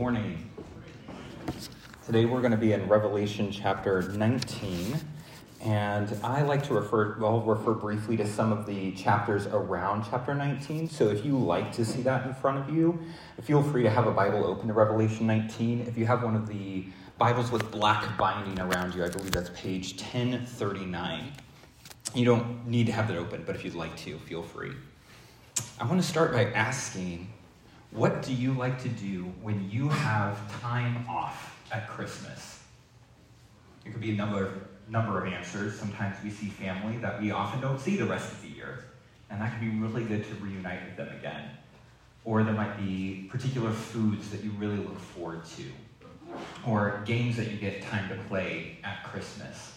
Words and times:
morning. 0.00 0.50
Today 2.06 2.24
we're 2.24 2.40
going 2.40 2.52
to 2.52 2.56
be 2.56 2.72
in 2.72 2.88
Revelation 2.88 3.52
chapter 3.52 4.00
19, 4.00 4.98
and 5.60 6.16
I 6.24 6.40
like 6.40 6.62
to 6.68 6.74
refer, 6.74 7.18
well, 7.18 7.42
refer 7.42 7.74
briefly 7.74 8.16
to 8.16 8.26
some 8.26 8.50
of 8.50 8.64
the 8.64 8.92
chapters 8.92 9.46
around 9.48 10.06
chapter 10.08 10.34
19. 10.34 10.88
So 10.88 11.08
if 11.08 11.22
you 11.22 11.36
like 11.36 11.70
to 11.72 11.84
see 11.84 12.00
that 12.00 12.26
in 12.26 12.32
front 12.32 12.56
of 12.56 12.74
you, 12.74 12.98
feel 13.42 13.62
free 13.62 13.82
to 13.82 13.90
have 13.90 14.06
a 14.06 14.10
Bible 14.10 14.46
open 14.46 14.68
to 14.68 14.72
Revelation 14.72 15.26
19. 15.26 15.82
If 15.82 15.98
you 15.98 16.06
have 16.06 16.22
one 16.22 16.34
of 16.34 16.48
the 16.48 16.86
Bibles 17.18 17.52
with 17.52 17.70
black 17.70 18.16
binding 18.16 18.58
around 18.58 18.94
you, 18.94 19.04
I 19.04 19.10
believe 19.10 19.32
that's 19.32 19.50
page 19.50 20.00
1039. 20.00 21.30
You 22.14 22.24
don't 22.24 22.66
need 22.66 22.86
to 22.86 22.92
have 22.92 23.06
that 23.08 23.18
open, 23.18 23.42
but 23.44 23.54
if 23.54 23.66
you'd 23.66 23.74
like 23.74 23.94
to, 23.98 24.18
feel 24.20 24.42
free. 24.42 24.72
I 25.78 25.84
want 25.84 26.00
to 26.00 26.08
start 26.08 26.32
by 26.32 26.44
asking 26.52 27.28
what 27.92 28.22
do 28.22 28.32
you 28.32 28.52
like 28.52 28.80
to 28.82 28.88
do 28.88 29.24
when 29.42 29.68
you 29.68 29.88
have 29.88 30.60
time 30.60 31.04
off 31.08 31.60
at 31.72 31.88
Christmas? 31.88 32.60
It 33.84 33.90
could 33.90 34.00
be 34.00 34.12
a 34.12 34.16
number, 34.16 34.46
of, 34.46 34.52
number 34.88 35.24
of 35.24 35.32
answers. 35.32 35.78
Sometimes 35.78 36.16
we 36.22 36.30
see 36.30 36.46
family 36.46 36.98
that 36.98 37.20
we 37.20 37.32
often 37.32 37.60
don't 37.60 37.80
see 37.80 37.96
the 37.96 38.06
rest 38.06 38.30
of 38.30 38.42
the 38.42 38.48
year, 38.48 38.84
and 39.28 39.40
that 39.40 39.58
can 39.58 39.70
be 39.70 39.76
really 39.76 40.04
good 40.04 40.24
to 40.24 40.34
reunite 40.36 40.84
with 40.84 40.96
them 40.96 41.08
again. 41.18 41.50
Or 42.24 42.44
there 42.44 42.54
might 42.54 42.76
be 42.78 43.26
particular 43.28 43.72
foods 43.72 44.30
that 44.30 44.44
you 44.44 44.50
really 44.52 44.76
look 44.76 44.98
forward 44.98 45.44
to, 45.56 45.64
or 46.64 47.02
games 47.06 47.36
that 47.38 47.50
you 47.50 47.56
get 47.56 47.82
time 47.82 48.08
to 48.10 48.14
play 48.28 48.78
at 48.84 49.02
Christmas. 49.04 49.72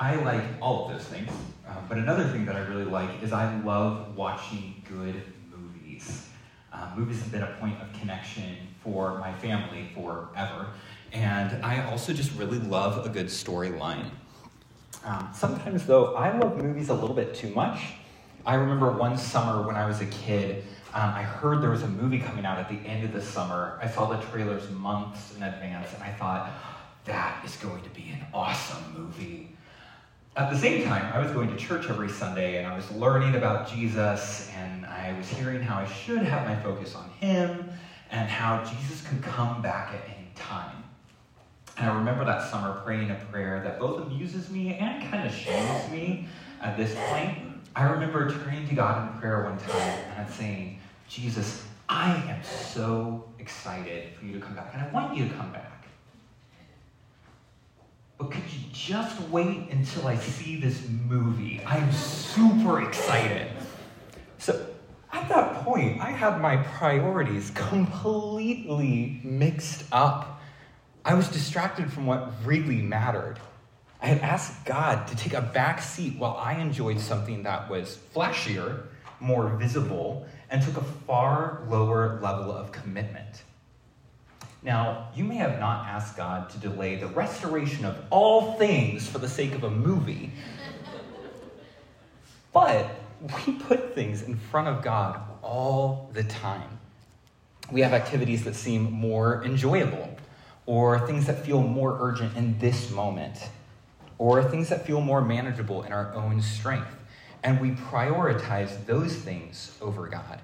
I 0.00 0.16
like 0.16 0.42
all 0.60 0.86
of 0.86 0.96
those 0.96 1.06
things, 1.06 1.30
uh, 1.68 1.74
but 1.88 1.98
another 1.98 2.24
thing 2.24 2.44
that 2.46 2.56
I 2.56 2.60
really 2.60 2.84
like 2.84 3.22
is 3.22 3.32
I 3.32 3.56
love 3.60 4.16
watching 4.16 4.82
good 4.88 5.22
movies. 5.48 6.28
Uh, 6.74 6.88
movies 6.96 7.20
have 7.22 7.30
been 7.30 7.42
a 7.42 7.56
point 7.60 7.80
of 7.80 7.92
connection 7.92 8.56
for 8.82 9.18
my 9.18 9.32
family 9.34 9.88
forever. 9.94 10.66
And 11.12 11.64
I 11.64 11.88
also 11.88 12.12
just 12.12 12.36
really 12.36 12.58
love 12.58 13.06
a 13.06 13.08
good 13.08 13.26
storyline. 13.26 14.10
Um, 15.04 15.30
sometimes, 15.32 15.86
though, 15.86 16.14
I 16.16 16.36
love 16.36 16.60
movies 16.60 16.88
a 16.88 16.94
little 16.94 17.14
bit 17.14 17.34
too 17.34 17.50
much. 17.50 17.80
I 18.44 18.56
remember 18.56 18.90
one 18.90 19.16
summer 19.16 19.64
when 19.64 19.76
I 19.76 19.86
was 19.86 20.00
a 20.00 20.06
kid, 20.06 20.64
um, 20.92 21.10
I 21.10 21.22
heard 21.22 21.62
there 21.62 21.70
was 21.70 21.82
a 21.82 21.88
movie 21.88 22.18
coming 22.18 22.44
out 22.44 22.58
at 22.58 22.68
the 22.68 22.76
end 22.88 23.04
of 23.04 23.12
the 23.12 23.22
summer. 23.22 23.78
I 23.80 23.88
saw 23.88 24.06
the 24.06 24.20
trailers 24.26 24.68
months 24.70 25.34
in 25.36 25.42
advance, 25.42 25.92
and 25.94 26.02
I 26.02 26.10
thought, 26.12 26.50
that 27.04 27.44
is 27.44 27.56
going 27.56 27.82
to 27.82 27.90
be 27.90 28.08
an 28.10 28.24
awesome 28.32 28.82
movie. 28.96 29.53
At 30.36 30.50
the 30.50 30.58
same 30.58 30.84
time, 30.84 31.12
I 31.12 31.20
was 31.24 31.30
going 31.30 31.48
to 31.48 31.56
church 31.56 31.88
every 31.88 32.08
Sunday 32.08 32.58
and 32.58 32.66
I 32.66 32.74
was 32.74 32.90
learning 32.90 33.36
about 33.36 33.70
Jesus 33.70 34.50
and 34.56 34.84
I 34.84 35.14
was 35.16 35.28
hearing 35.28 35.62
how 35.62 35.78
I 35.78 35.84
should 35.84 36.24
have 36.24 36.44
my 36.44 36.56
focus 36.56 36.96
on 36.96 37.08
Him 37.10 37.70
and 38.10 38.28
how 38.28 38.64
Jesus 38.64 39.06
could 39.06 39.22
come 39.22 39.62
back 39.62 39.92
at 39.92 40.02
any 40.08 40.32
time. 40.34 40.82
And 41.76 41.88
I 41.88 41.94
remember 41.94 42.24
that 42.24 42.50
summer 42.50 42.80
praying 42.84 43.12
a 43.12 43.24
prayer 43.30 43.62
that 43.62 43.78
both 43.78 44.00
amuses 44.00 44.50
me 44.50 44.74
and 44.74 45.08
kind 45.08 45.24
of 45.24 45.32
shames 45.32 45.88
me 45.92 46.26
at 46.60 46.76
this 46.76 46.96
point. 47.10 47.38
I 47.76 47.84
remember 47.84 48.28
turning 48.28 48.66
to 48.66 48.74
God 48.74 49.08
in 49.08 49.20
prayer 49.20 49.44
one 49.44 49.58
time 49.58 49.98
and 50.16 50.28
saying, 50.28 50.80
Jesus, 51.08 51.62
I 51.88 52.10
am 52.10 52.42
so 52.42 53.24
excited 53.38 54.12
for 54.18 54.24
you 54.24 54.32
to 54.32 54.40
come 54.40 54.56
back, 54.56 54.70
and 54.74 54.82
I 54.82 54.88
want 54.90 55.14
you 55.14 55.28
to 55.28 55.34
come 55.34 55.52
back. 55.52 55.83
But 58.18 58.30
could 58.30 58.44
you 58.52 58.60
just 58.72 59.20
wait 59.28 59.70
until 59.70 60.06
I 60.06 60.16
see 60.16 60.56
this 60.56 60.86
movie? 61.08 61.60
I'm 61.66 61.90
super 61.92 62.86
excited. 62.86 63.50
So 64.38 64.66
at 65.12 65.28
that 65.28 65.64
point, 65.64 66.00
I 66.00 66.10
had 66.10 66.40
my 66.40 66.58
priorities 66.58 67.50
completely 67.54 69.20
mixed 69.24 69.84
up. 69.90 70.40
I 71.04 71.14
was 71.14 71.28
distracted 71.28 71.92
from 71.92 72.06
what 72.06 72.32
really 72.44 72.82
mattered. 72.82 73.38
I 74.00 74.06
had 74.06 74.18
asked 74.18 74.64
God 74.64 75.06
to 75.08 75.16
take 75.16 75.32
a 75.32 75.40
back 75.40 75.82
seat 75.82 76.16
while 76.18 76.36
I 76.36 76.54
enjoyed 76.54 77.00
something 77.00 77.42
that 77.44 77.68
was 77.70 77.98
flashier, 78.14 78.82
more 79.18 79.48
visible, 79.48 80.26
and 80.50 80.62
took 80.62 80.76
a 80.76 80.84
far 81.06 81.64
lower 81.68 82.20
level 82.22 82.52
of 82.52 82.70
commitment. 82.70 83.42
Now, 84.64 85.08
you 85.14 85.24
may 85.24 85.36
have 85.36 85.60
not 85.60 85.86
asked 85.86 86.16
God 86.16 86.48
to 86.50 86.58
delay 86.58 86.96
the 86.96 87.06
restoration 87.06 87.84
of 87.84 87.96
all 88.08 88.54
things 88.54 89.06
for 89.06 89.18
the 89.18 89.28
sake 89.28 89.54
of 89.54 89.62
a 89.62 89.70
movie, 89.70 90.32
but 92.52 92.88
we 93.46 93.52
put 93.52 93.94
things 93.94 94.22
in 94.22 94.36
front 94.36 94.68
of 94.68 94.82
God 94.82 95.20
all 95.42 96.10
the 96.14 96.24
time. 96.24 96.78
We 97.70 97.82
have 97.82 97.92
activities 97.92 98.44
that 98.44 98.54
seem 98.54 98.90
more 98.90 99.44
enjoyable, 99.44 100.16
or 100.64 101.06
things 101.06 101.26
that 101.26 101.44
feel 101.44 101.62
more 101.62 101.98
urgent 102.00 102.34
in 102.34 102.58
this 102.58 102.90
moment, 102.90 103.50
or 104.16 104.42
things 104.42 104.70
that 104.70 104.86
feel 104.86 105.02
more 105.02 105.20
manageable 105.20 105.82
in 105.82 105.92
our 105.92 106.14
own 106.14 106.40
strength. 106.40 106.96
And 107.42 107.60
we 107.60 107.72
prioritize 107.72 108.86
those 108.86 109.14
things 109.14 109.76
over 109.82 110.06
God. 110.06 110.40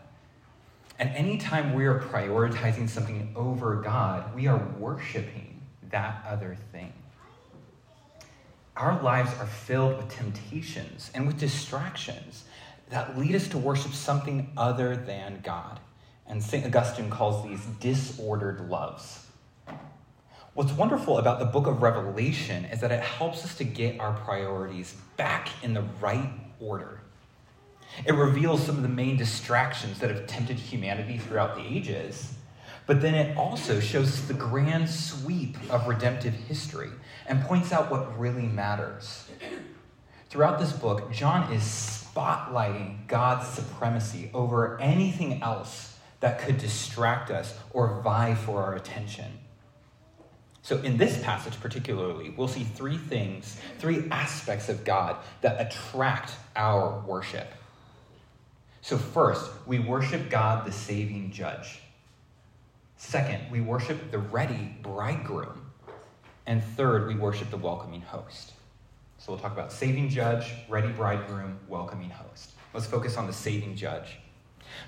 And 1.00 1.08
anytime 1.16 1.72
we 1.72 1.86
are 1.86 1.98
prioritizing 1.98 2.86
something 2.86 3.32
over 3.34 3.76
God, 3.76 4.34
we 4.34 4.46
are 4.46 4.62
worshiping 4.78 5.62
that 5.90 6.22
other 6.28 6.58
thing. 6.72 6.92
Our 8.76 9.02
lives 9.02 9.32
are 9.40 9.46
filled 9.46 9.96
with 9.96 10.10
temptations 10.10 11.10
and 11.14 11.26
with 11.26 11.38
distractions 11.38 12.44
that 12.90 13.18
lead 13.18 13.34
us 13.34 13.48
to 13.48 13.58
worship 13.58 13.92
something 13.92 14.52
other 14.58 14.94
than 14.94 15.40
God. 15.42 15.80
And 16.26 16.42
St. 16.42 16.66
Augustine 16.66 17.08
calls 17.08 17.48
these 17.48 17.64
disordered 17.80 18.68
loves. 18.68 19.26
What's 20.52 20.72
wonderful 20.72 21.16
about 21.16 21.38
the 21.38 21.46
book 21.46 21.66
of 21.66 21.80
Revelation 21.80 22.66
is 22.66 22.82
that 22.82 22.92
it 22.92 23.00
helps 23.00 23.42
us 23.42 23.54
to 23.54 23.64
get 23.64 23.98
our 24.00 24.12
priorities 24.12 24.94
back 25.16 25.48
in 25.62 25.72
the 25.72 25.84
right 25.98 26.30
order. 26.60 27.00
It 28.04 28.14
reveals 28.14 28.64
some 28.64 28.76
of 28.76 28.82
the 28.82 28.88
main 28.88 29.16
distractions 29.16 29.98
that 29.98 30.10
have 30.10 30.26
tempted 30.26 30.58
humanity 30.58 31.18
throughout 31.18 31.56
the 31.56 31.62
ages. 31.62 32.34
But 32.86 33.00
then 33.00 33.14
it 33.14 33.36
also 33.36 33.78
shows 33.78 34.26
the 34.26 34.34
grand 34.34 34.88
sweep 34.88 35.56
of 35.70 35.86
redemptive 35.86 36.34
history 36.34 36.90
and 37.26 37.42
points 37.42 37.72
out 37.72 37.90
what 37.90 38.18
really 38.18 38.46
matters. 38.46 39.28
Throughout 40.28 40.58
this 40.58 40.72
book, 40.72 41.12
John 41.12 41.52
is 41.52 41.62
spotlighting 41.62 43.06
God's 43.06 43.48
supremacy 43.48 44.30
over 44.34 44.80
anything 44.80 45.42
else 45.42 45.98
that 46.20 46.40
could 46.40 46.58
distract 46.58 47.30
us 47.30 47.56
or 47.72 48.00
vie 48.02 48.34
for 48.34 48.62
our 48.62 48.74
attention. 48.74 49.38
So, 50.62 50.78
in 50.78 50.98
this 50.98 51.22
passage 51.22 51.58
particularly, 51.60 52.30
we'll 52.30 52.48
see 52.48 52.64
three 52.64 52.98
things, 52.98 53.56
three 53.78 54.04
aspects 54.10 54.68
of 54.68 54.84
God 54.84 55.16
that 55.40 55.60
attract 55.60 56.32
our 56.54 57.00
worship. 57.06 57.52
So, 58.82 58.96
first, 58.96 59.50
we 59.66 59.78
worship 59.78 60.30
God, 60.30 60.66
the 60.66 60.72
saving 60.72 61.32
judge. 61.32 61.80
Second, 62.96 63.50
we 63.50 63.60
worship 63.60 64.10
the 64.10 64.18
ready 64.18 64.76
bridegroom. 64.82 65.70
And 66.46 66.64
third, 66.64 67.06
we 67.06 67.14
worship 67.14 67.50
the 67.50 67.58
welcoming 67.58 68.00
host. 68.00 68.52
So, 69.18 69.32
we'll 69.32 69.40
talk 69.40 69.52
about 69.52 69.70
saving 69.70 70.08
judge, 70.08 70.50
ready 70.68 70.88
bridegroom, 70.88 71.58
welcoming 71.68 72.10
host. 72.10 72.52
Let's 72.72 72.86
focus 72.86 73.16
on 73.16 73.26
the 73.26 73.32
saving 73.32 73.76
judge. 73.76 74.18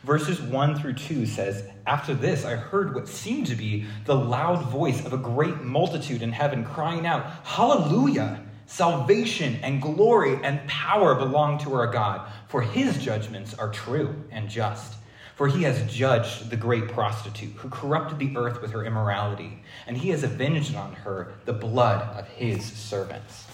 Verses 0.04 0.40
1 0.40 0.80
through 0.80 0.94
2 0.94 1.26
says, 1.26 1.64
After 1.86 2.14
this, 2.14 2.44
I 2.44 2.56
heard 2.56 2.94
what 2.94 3.08
seemed 3.08 3.46
to 3.48 3.54
be 3.54 3.86
the 4.04 4.14
loud 4.14 4.64
voice 4.66 5.04
of 5.04 5.12
a 5.12 5.18
great 5.18 5.60
multitude 5.62 6.22
in 6.22 6.32
heaven 6.32 6.64
crying 6.64 7.06
out, 7.06 7.26
Hallelujah! 7.44 8.41
Salvation 8.72 9.58
and 9.62 9.82
glory 9.82 10.42
and 10.42 10.66
power 10.66 11.14
belong 11.14 11.58
to 11.58 11.74
our 11.74 11.88
God, 11.88 12.26
for 12.48 12.62
his 12.62 12.96
judgments 12.96 13.52
are 13.52 13.70
true 13.70 14.24
and 14.30 14.48
just. 14.48 14.94
For 15.36 15.46
he 15.46 15.64
has 15.64 15.92
judged 15.92 16.48
the 16.48 16.56
great 16.56 16.88
prostitute 16.88 17.52
who 17.56 17.68
corrupted 17.68 18.18
the 18.18 18.34
earth 18.34 18.62
with 18.62 18.70
her 18.70 18.82
immorality, 18.82 19.62
and 19.86 19.98
he 19.98 20.08
has 20.08 20.22
avenged 20.22 20.74
on 20.74 20.94
her 20.94 21.34
the 21.44 21.52
blood 21.52 22.16
of 22.16 22.26
his 22.28 22.64
servants. 22.64 23.46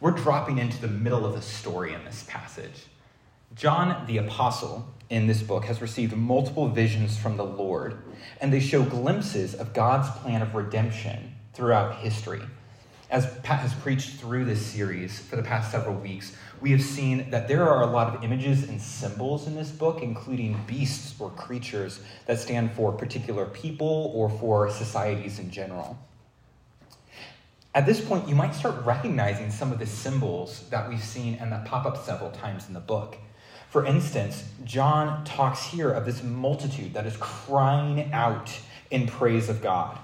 We're 0.00 0.10
dropping 0.10 0.58
into 0.58 0.80
the 0.80 0.88
middle 0.88 1.24
of 1.24 1.34
the 1.34 1.42
story 1.42 1.94
in 1.94 2.04
this 2.04 2.24
passage. 2.26 2.86
John 3.54 4.08
the 4.08 4.18
Apostle 4.18 4.92
in 5.08 5.28
this 5.28 5.40
book 5.40 5.66
has 5.66 5.80
received 5.80 6.16
multiple 6.16 6.66
visions 6.66 7.16
from 7.16 7.36
the 7.36 7.44
Lord, 7.44 8.02
and 8.40 8.52
they 8.52 8.58
show 8.58 8.82
glimpses 8.82 9.54
of 9.54 9.72
God's 9.72 10.10
plan 10.18 10.42
of 10.42 10.56
redemption 10.56 11.36
throughout 11.54 11.98
history 11.98 12.42
as 13.12 13.26
Pat 13.42 13.60
has 13.60 13.74
preached 13.74 14.18
through 14.18 14.46
this 14.46 14.64
series 14.64 15.20
for 15.20 15.36
the 15.36 15.42
past 15.42 15.70
several 15.70 15.94
weeks, 15.94 16.34
we 16.62 16.70
have 16.70 16.80
seen 16.80 17.28
that 17.28 17.46
there 17.46 17.68
are 17.68 17.82
a 17.82 17.86
lot 17.86 18.12
of 18.12 18.24
images 18.24 18.66
and 18.66 18.80
symbols 18.80 19.46
in 19.46 19.54
this 19.54 19.70
book, 19.70 20.00
including 20.00 20.58
beasts 20.66 21.14
or 21.20 21.28
creatures 21.30 22.00
that 22.24 22.38
stand 22.38 22.72
for 22.72 22.90
particular 22.90 23.44
people 23.44 24.10
or 24.14 24.30
for 24.30 24.70
societies 24.70 25.38
in 25.38 25.50
general. 25.50 25.98
At 27.74 27.84
this 27.84 28.02
point, 28.02 28.28
you 28.28 28.34
might 28.34 28.54
start 28.54 28.82
recognizing 28.82 29.50
some 29.50 29.72
of 29.72 29.78
the 29.78 29.86
symbols 29.86 30.64
that 30.70 30.88
we've 30.88 31.04
seen 31.04 31.34
and 31.34 31.52
that 31.52 31.66
pop 31.66 31.84
up 31.84 32.02
several 32.02 32.30
times 32.30 32.66
in 32.66 32.72
the 32.72 32.80
book. 32.80 33.18
For 33.68 33.84
instance, 33.84 34.44
John 34.64 35.22
talks 35.24 35.66
here 35.66 35.90
of 35.90 36.06
this 36.06 36.22
multitude 36.22 36.94
that 36.94 37.04
is 37.04 37.16
crying 37.18 38.10
out 38.12 38.58
in 38.90 39.06
praise 39.06 39.50
of 39.50 39.60
God. 39.60 39.98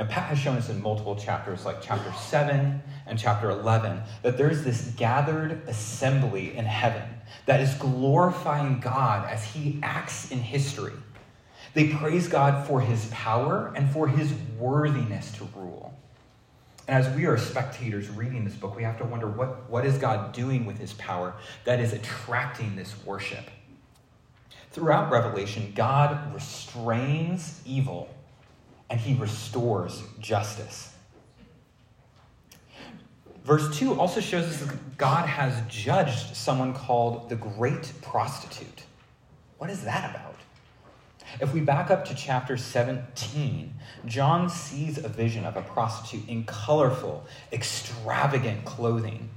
Now, 0.00 0.06
Pat 0.06 0.28
has 0.28 0.38
shown 0.38 0.56
us 0.56 0.70
in 0.70 0.80
multiple 0.80 1.14
chapters, 1.14 1.66
like 1.66 1.82
chapter 1.82 2.10
7 2.10 2.82
and 3.06 3.18
chapter 3.18 3.50
11, 3.50 4.00
that 4.22 4.38
there's 4.38 4.64
this 4.64 4.94
gathered 4.96 5.60
assembly 5.68 6.56
in 6.56 6.64
heaven 6.64 7.02
that 7.44 7.60
is 7.60 7.74
glorifying 7.74 8.80
God 8.80 9.28
as 9.28 9.44
he 9.44 9.78
acts 9.82 10.30
in 10.30 10.38
history. 10.38 10.94
They 11.74 11.88
praise 11.88 12.28
God 12.28 12.66
for 12.66 12.80
his 12.80 13.08
power 13.10 13.74
and 13.76 13.90
for 13.90 14.08
his 14.08 14.32
worthiness 14.58 15.32
to 15.32 15.44
rule. 15.54 15.94
And 16.88 17.04
as 17.04 17.14
we 17.14 17.26
are 17.26 17.36
spectators 17.36 18.08
reading 18.08 18.46
this 18.46 18.54
book, 18.54 18.74
we 18.74 18.84
have 18.84 18.96
to 19.00 19.04
wonder 19.04 19.26
what, 19.26 19.68
what 19.68 19.84
is 19.84 19.98
God 19.98 20.32
doing 20.32 20.64
with 20.64 20.78
his 20.78 20.94
power 20.94 21.34
that 21.64 21.78
is 21.78 21.92
attracting 21.92 22.74
this 22.74 22.94
worship? 23.04 23.50
Throughout 24.70 25.12
Revelation, 25.12 25.74
God 25.76 26.32
restrains 26.32 27.60
evil 27.66 28.08
and 28.90 28.98
he 29.00 29.14
restores 29.14 30.02
justice. 30.18 30.92
Verse 33.44 33.78
2 33.78 33.98
also 33.98 34.20
shows 34.20 34.44
us 34.44 34.58
that 34.58 34.98
God 34.98 35.26
has 35.26 35.62
judged 35.68 36.36
someone 36.36 36.74
called 36.74 37.30
the 37.30 37.36
great 37.36 37.92
prostitute. 38.02 38.84
What 39.58 39.70
is 39.70 39.84
that 39.84 40.10
about? 40.10 40.34
If 41.40 41.54
we 41.54 41.60
back 41.60 41.90
up 41.90 42.04
to 42.06 42.14
chapter 42.14 42.56
17, 42.56 43.72
John 44.04 44.50
sees 44.50 44.98
a 44.98 45.08
vision 45.08 45.44
of 45.44 45.56
a 45.56 45.62
prostitute 45.62 46.28
in 46.28 46.44
colorful, 46.44 47.24
extravagant 47.52 48.64
clothing. 48.64 49.30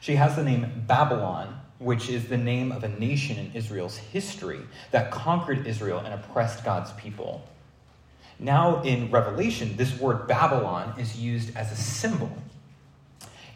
She 0.00 0.14
has 0.14 0.36
the 0.36 0.44
name 0.44 0.84
Babylon, 0.86 1.60
which 1.78 2.08
is 2.08 2.28
the 2.28 2.38
name 2.38 2.70
of 2.70 2.84
a 2.84 2.88
nation 2.88 3.36
in 3.36 3.52
Israel's 3.52 3.96
history 3.96 4.60
that 4.92 5.10
conquered 5.10 5.66
Israel 5.66 5.98
and 5.98 6.14
oppressed 6.14 6.64
God's 6.64 6.92
people. 6.92 7.42
Now, 8.42 8.82
in 8.84 9.10
Revelation, 9.10 9.76
this 9.76 10.00
word 10.00 10.26
Babylon 10.26 10.98
is 10.98 11.14
used 11.20 11.54
as 11.56 11.70
a 11.70 11.76
symbol. 11.76 12.32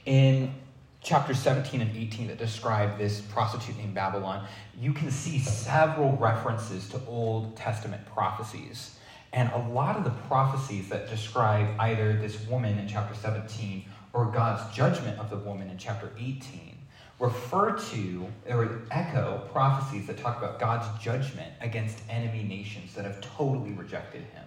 In 0.04 0.54
chapter 1.00 1.32
17 1.32 1.80
and 1.80 1.96
18 1.96 2.26
that 2.28 2.36
describe 2.36 2.98
this 2.98 3.22
prostitute 3.22 3.78
named 3.78 3.94
Babylon, 3.94 4.46
you 4.78 4.92
can 4.92 5.10
see 5.10 5.38
several 5.38 6.12
references 6.18 6.86
to 6.90 7.00
Old 7.06 7.56
Testament 7.56 8.04
prophecies. 8.12 8.98
And 9.32 9.50
a 9.52 9.68
lot 9.70 9.96
of 9.96 10.04
the 10.04 10.10
prophecies 10.28 10.90
that 10.90 11.08
describe 11.08 11.74
either 11.80 12.12
this 12.12 12.46
woman 12.46 12.78
in 12.78 12.86
chapter 12.86 13.14
17 13.14 13.86
or 14.12 14.26
God's 14.26 14.76
judgment 14.76 15.18
of 15.18 15.30
the 15.30 15.38
woman 15.38 15.70
in 15.70 15.78
chapter 15.78 16.10
18 16.18 16.76
refer 17.18 17.72
to 17.72 18.26
or 18.50 18.82
echo 18.90 19.48
prophecies 19.50 20.06
that 20.08 20.18
talk 20.18 20.36
about 20.36 20.60
God's 20.60 21.02
judgment 21.02 21.54
against 21.62 21.98
enemy 22.10 22.42
nations 22.42 22.94
that 22.94 23.06
have 23.06 23.22
totally 23.22 23.72
rejected 23.72 24.22
him. 24.34 24.43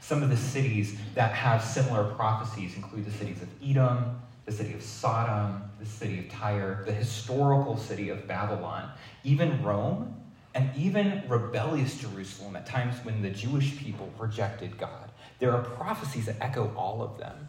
Some 0.00 0.22
of 0.22 0.30
the 0.30 0.36
cities 0.36 0.96
that 1.14 1.32
have 1.32 1.62
similar 1.62 2.14
prophecies 2.14 2.76
include 2.76 3.04
the 3.04 3.10
cities 3.10 3.42
of 3.42 3.48
Edom, 3.62 4.20
the 4.46 4.52
city 4.52 4.72
of 4.72 4.82
Sodom, 4.82 5.62
the 5.78 5.86
city 5.86 6.18
of 6.18 6.28
Tyre, 6.30 6.82
the 6.86 6.92
historical 6.92 7.76
city 7.76 8.08
of 8.08 8.26
Babylon, 8.26 8.90
even 9.24 9.62
Rome, 9.62 10.14
and 10.54 10.70
even 10.76 11.22
rebellious 11.28 11.98
Jerusalem 11.98 12.56
at 12.56 12.66
times 12.66 12.96
when 13.04 13.22
the 13.22 13.30
Jewish 13.30 13.76
people 13.76 14.10
rejected 14.18 14.78
God. 14.78 15.10
There 15.38 15.52
are 15.52 15.62
prophecies 15.62 16.26
that 16.26 16.36
echo 16.40 16.72
all 16.74 17.02
of 17.02 17.18
them. 17.18 17.48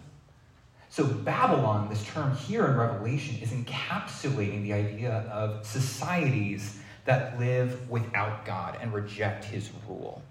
So, 0.90 1.06
Babylon, 1.06 1.88
this 1.90 2.04
term 2.04 2.36
here 2.36 2.66
in 2.66 2.76
Revelation, 2.76 3.38
is 3.42 3.52
encapsulating 3.52 4.64
the 4.64 4.74
idea 4.74 5.12
of 5.32 5.66
societies 5.66 6.80
that 7.06 7.40
live 7.40 7.90
without 7.90 8.46
God 8.46 8.78
and 8.82 8.94
reject 8.94 9.46
his 9.46 9.70
rule. 9.88 10.22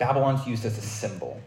Babylon's 0.00 0.46
used 0.46 0.64
as 0.64 0.78
a 0.78 0.82
symbol. 0.82 1.40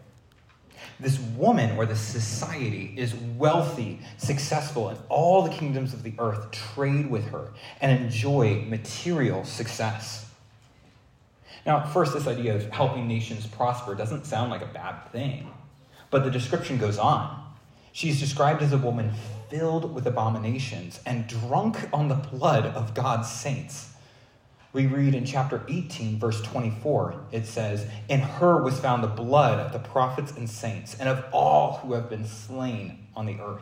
This 1.00 1.20
woman 1.20 1.76
or 1.76 1.86
this 1.88 2.00
society 2.00 2.94
is 2.96 3.16
wealthy, 3.16 4.00
successful, 4.18 4.90
and 4.90 5.00
all 5.10 5.42
the 5.42 5.50
kingdoms 5.50 5.92
of 5.92 6.04
the 6.04 6.14
earth 6.20 6.52
trade 6.52 7.10
with 7.10 7.26
her 7.30 7.52
and 7.82 7.92
enjoy 7.92 8.64
material 8.68 9.44
success. 9.44 10.30
Now, 11.66 11.80
at 11.80 11.92
first, 11.92 12.14
this 12.14 12.28
idea 12.28 12.56
of 12.56 12.70
helping 12.70 13.08
nations 13.08 13.48
prosper 13.48 13.96
doesn't 13.96 14.26
sound 14.26 14.52
like 14.52 14.62
a 14.62 14.68
bad 14.68 15.12
thing, 15.12 15.50
but 16.12 16.24
the 16.24 16.32
description 16.32 16.78
goes 16.78 17.00
on. 17.00 17.44
She's 17.92 18.20
described 18.20 18.62
as 18.62 18.72
a 18.72 18.78
woman 18.78 19.14
filled 19.50 19.94
with 19.96 20.06
abominations 20.06 21.00
and 21.06 21.28
drunk 21.28 21.90
on 21.92 22.08
the 22.08 22.16
blood 22.16 22.66
of 22.66 22.94
God's 22.94 23.30
saints. 23.32 23.93
We 24.74 24.88
read 24.88 25.14
in 25.14 25.24
chapter 25.24 25.62
18, 25.68 26.18
verse 26.18 26.42
24, 26.42 27.26
it 27.32 27.46
says, 27.46 27.86
In 28.10 28.22
her 28.22 28.64
was 28.64 28.80
found 28.80 29.04
the 29.04 29.08
blood 29.08 29.60
of 29.60 29.72
the 29.72 29.78
prophets 29.78 30.32
and 30.36 30.50
saints, 30.50 30.96
and 31.00 31.08
of 31.08 31.24
all 31.32 31.78
who 31.78 31.94
have 31.94 32.10
been 32.10 32.26
slain 32.26 33.06
on 33.16 33.28
the 33.28 33.40
earth. 33.40 33.62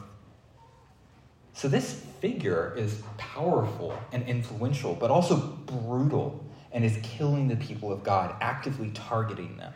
So 1.54 1.68
this 1.68 2.06
figure 2.22 2.74
is 2.78 3.02
powerful 3.18 3.94
and 4.14 4.24
influential, 4.24 4.96
but 4.96 5.12
also 5.12 5.36
brutal 5.36 6.46
and 6.72 6.86
is 6.86 6.98
killing 7.04 7.50
the 7.50 7.58
people 7.58 7.92
of 7.92 8.04
God, 8.04 8.34
actively 8.40 8.92
targeting 8.92 9.58
them. 9.58 9.74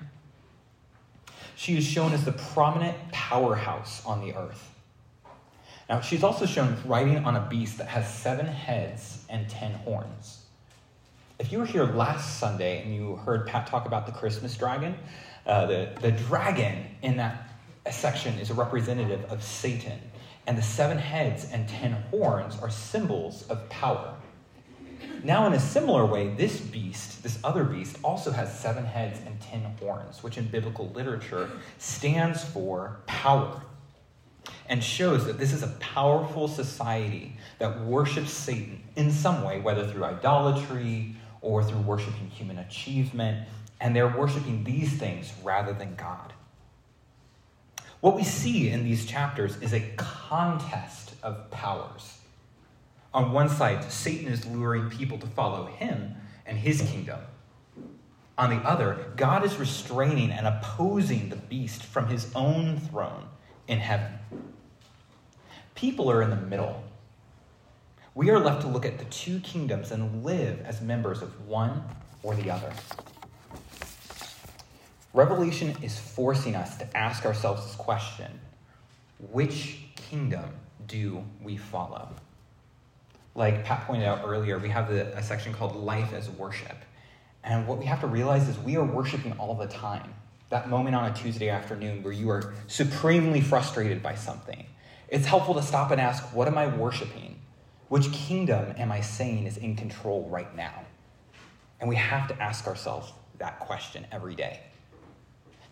She 1.58 1.78
is 1.78 1.84
shown 1.84 2.14
as 2.14 2.24
the 2.24 2.32
prominent 2.32 2.98
powerhouse 3.12 4.06
on 4.06 4.22
the 4.22 4.34
earth. 4.36 4.72
Now, 5.90 6.00
she's 6.00 6.24
also 6.24 6.46
shown 6.46 6.78
riding 6.86 7.18
on 7.26 7.36
a 7.36 7.46
beast 7.50 7.78
that 7.80 7.88
has 7.88 8.12
seven 8.12 8.46
heads 8.46 9.26
and 9.30 9.50
ten 9.50 9.74
horns. 9.74 10.45
If 11.38 11.52
you 11.52 11.60
were 11.60 11.66
here 11.66 11.84
last 11.84 12.40
Sunday 12.40 12.82
and 12.82 12.96
you 12.96 13.18
heard 13.18 13.46
Pat 13.46 13.68
talk 13.68 13.86
about 13.88 14.06
the 14.06 14.14
Christmas 14.14 14.56
dragon, 14.56 14.96
uh, 15.46 15.66
the, 15.66 15.90
the 16.00 16.12
dragon 16.12 16.86
in 17.02 17.18
that 17.18 17.50
section 17.92 18.40
is 18.40 18.52
a 18.52 18.54
representative 18.54 19.26
of 19.30 19.44
Satan, 19.44 20.00
and 20.48 20.58
the 20.58 20.62
seven 20.62 20.98
heads 20.98 21.52
and 21.52 21.68
ten 21.68 21.92
horns 22.10 22.58
are 22.62 22.70
symbols 22.70 23.46
of 23.50 23.68
power. 23.68 24.16
Now, 25.24 25.46
in 25.46 25.52
a 25.52 25.60
similar 25.60 26.06
way, 26.06 26.30
this 26.30 26.62
beast, 26.62 27.22
this 27.22 27.38
other 27.44 27.66
beast, 27.66 27.98
also 28.02 28.32
has 28.32 28.58
seven 28.58 28.86
heads 28.86 29.20
and 29.26 29.40
ten 29.42 29.62
horns, 29.80 30.24
which 30.24 30.38
in 30.38 30.48
biblical 30.48 30.88
literature 30.92 31.50
stands 31.80 32.46
for 32.46 33.02
power 33.08 33.62
and 34.70 34.84
shows 34.84 35.26
that 35.26 35.38
this 35.38 35.52
is 35.52 35.64
a 35.64 35.68
powerful 35.80 36.48
society 36.48 37.36
that 37.60 37.82
worships 37.82 38.32
Satan 38.32 38.82
in 38.96 39.12
some 39.12 39.44
way, 39.44 39.60
whether 39.60 39.86
through 39.86 40.06
idolatry 40.06 41.15
or 41.46 41.64
through 41.64 41.82
worshiping 41.82 42.28
human 42.32 42.58
achievement, 42.58 43.48
and 43.80 43.96
they're 43.96 44.18
worshiping 44.18 44.64
these 44.64 44.92
things 44.94 45.32
rather 45.44 45.74
than 45.74 45.96
God. 45.96 46.34
What 48.02 48.16
we 48.16 48.24
see 48.24 48.70
in 48.70 48.84
these 48.84 49.06
chapters 49.06 49.56
is 49.62 49.72
a 49.72 49.94
contest 49.96 51.14
of 51.22 51.52
powers. 51.52 52.18
On 53.14 53.32
one 53.32 53.48
side, 53.48 53.92
Satan 53.92 54.28
is 54.28 54.46
luring 54.46 54.90
people 54.90 55.20
to 55.20 55.28
follow 55.28 55.68
him 55.68 56.16
and 56.46 56.58
his 56.58 56.82
kingdom. 56.82 57.20
On 58.38 58.50
the 58.50 58.68
other, 58.68 59.14
God 59.16 59.46
is 59.46 59.58
restraining 59.58 60.32
and 60.32 60.48
opposing 60.48 61.30
the 61.30 61.36
beast 61.36 61.84
from 61.84 62.08
his 62.08 62.30
own 62.36 62.80
throne 62.80 63.28
in 63.68 63.78
heaven. 63.78 64.12
People 65.76 66.12
are 66.12 66.22
in 66.22 66.32
the 66.32 66.36
middle 66.36 66.84
we 68.16 68.30
are 68.30 68.40
left 68.40 68.62
to 68.62 68.68
look 68.68 68.86
at 68.86 68.98
the 68.98 69.06
two 69.06 69.42
kingdoms 69.42 69.92
and 69.92 70.24
live 70.24 70.62
as 70.62 70.82
members 70.82 71.22
of 71.22 71.48
one 71.48 71.84
or 72.24 72.34
the 72.34 72.50
other. 72.50 72.72
Revelation 75.14 75.76
is 75.82 76.00
forcing 76.00 76.56
us 76.56 76.78
to 76.78 76.98
ask 76.98 77.26
ourselves 77.26 77.66
this 77.66 77.76
question 77.76 78.40
which 79.32 79.80
kingdom 79.96 80.46
do 80.88 81.24
we 81.42 81.58
follow? 81.58 82.10
Like 83.34 83.66
Pat 83.66 83.86
pointed 83.86 84.06
out 84.06 84.22
earlier, 84.26 84.60
we 84.60 84.70
have 84.70 84.90
a 84.92 85.22
section 85.22 85.54
called 85.54 85.76
Life 85.76 86.14
as 86.14 86.30
Worship. 86.30 86.78
And 87.44 87.68
what 87.68 87.80
we 87.80 87.86
have 87.86 88.00
to 88.02 88.08
realize 88.08 88.48
is 88.48 88.58
we 88.60 88.78
are 88.78 88.84
worshiping 88.84 89.34
all 89.34 89.56
the 89.56 89.68
time. 89.68 90.14
That 90.50 90.70
moment 90.70 90.96
on 90.96 91.12
a 91.12 91.14
Tuesday 91.14 91.50
afternoon 91.50 92.02
where 92.02 92.14
you 92.14 92.30
are 92.30 92.54
supremely 92.68 93.42
frustrated 93.42 94.02
by 94.02 94.16
something. 94.16 94.66
It's 95.10 95.26
helpful 95.26 95.54
to 95.56 95.62
stop 95.62 95.92
and 95.92 96.00
ask, 96.00 96.24
what 96.34 96.48
am 96.48 96.58
I 96.58 96.68
worshiping? 96.68 97.35
Which 97.88 98.12
kingdom 98.12 98.74
am 98.78 98.92
I 98.92 99.02
saying 99.02 99.46
is 99.46 99.58
in 99.58 99.76
control 99.76 100.28
right 100.30 100.54
now? 100.56 100.86
And 101.80 101.90
we 101.90 101.96
have 101.96 102.28
to 102.30 102.42
ask 102.42 102.68
ourselves 102.68 103.12
that 103.38 103.60
question 103.60 104.08
every 104.12 104.36
day. 104.36 104.62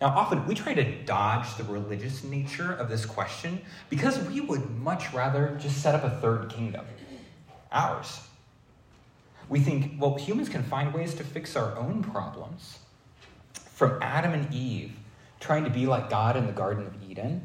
Now, 0.00 0.08
often 0.08 0.46
we 0.46 0.54
try 0.54 0.74
to 0.74 1.02
dodge 1.04 1.56
the 1.56 1.64
religious 1.64 2.24
nature 2.24 2.72
of 2.72 2.88
this 2.88 3.06
question 3.06 3.60
because 3.88 4.18
we 4.28 4.40
would 4.40 4.70
much 4.78 5.12
rather 5.12 5.56
just 5.60 5.80
set 5.82 5.94
up 5.94 6.04
a 6.04 6.10
third 6.20 6.50
kingdom, 6.50 6.84
ours. 7.72 8.20
We 9.48 9.60
think, 9.60 10.00
well, 10.00 10.16
humans 10.16 10.48
can 10.48 10.62
find 10.62 10.92
ways 10.92 11.14
to 11.14 11.24
fix 11.24 11.56
our 11.56 11.76
own 11.76 12.02
problems. 12.02 12.78
From 13.52 13.98
Adam 14.02 14.32
and 14.32 14.52
Eve 14.52 14.92
trying 15.40 15.64
to 15.64 15.70
be 15.70 15.86
like 15.86 16.08
God 16.08 16.36
in 16.36 16.46
the 16.46 16.52
Garden 16.52 16.86
of 16.86 17.10
Eden, 17.10 17.42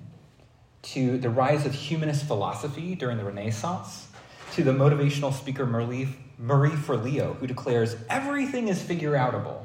to 0.82 1.18
the 1.18 1.30
rise 1.30 1.66
of 1.66 1.74
humanist 1.74 2.26
philosophy 2.26 2.96
during 2.96 3.18
the 3.18 3.26
Renaissance, 3.26 4.08
to 4.54 4.64
the 4.64 4.72
motivational 4.72 5.34
speaker 5.34 5.66
Merleaf 5.66 6.14
Marie 6.38 6.72
Forleo, 6.72 7.36
who 7.38 7.48
declares 7.48 7.96
everything 8.10 8.68
is 8.68 8.82
figure 8.82 9.12
outable. 9.12 9.64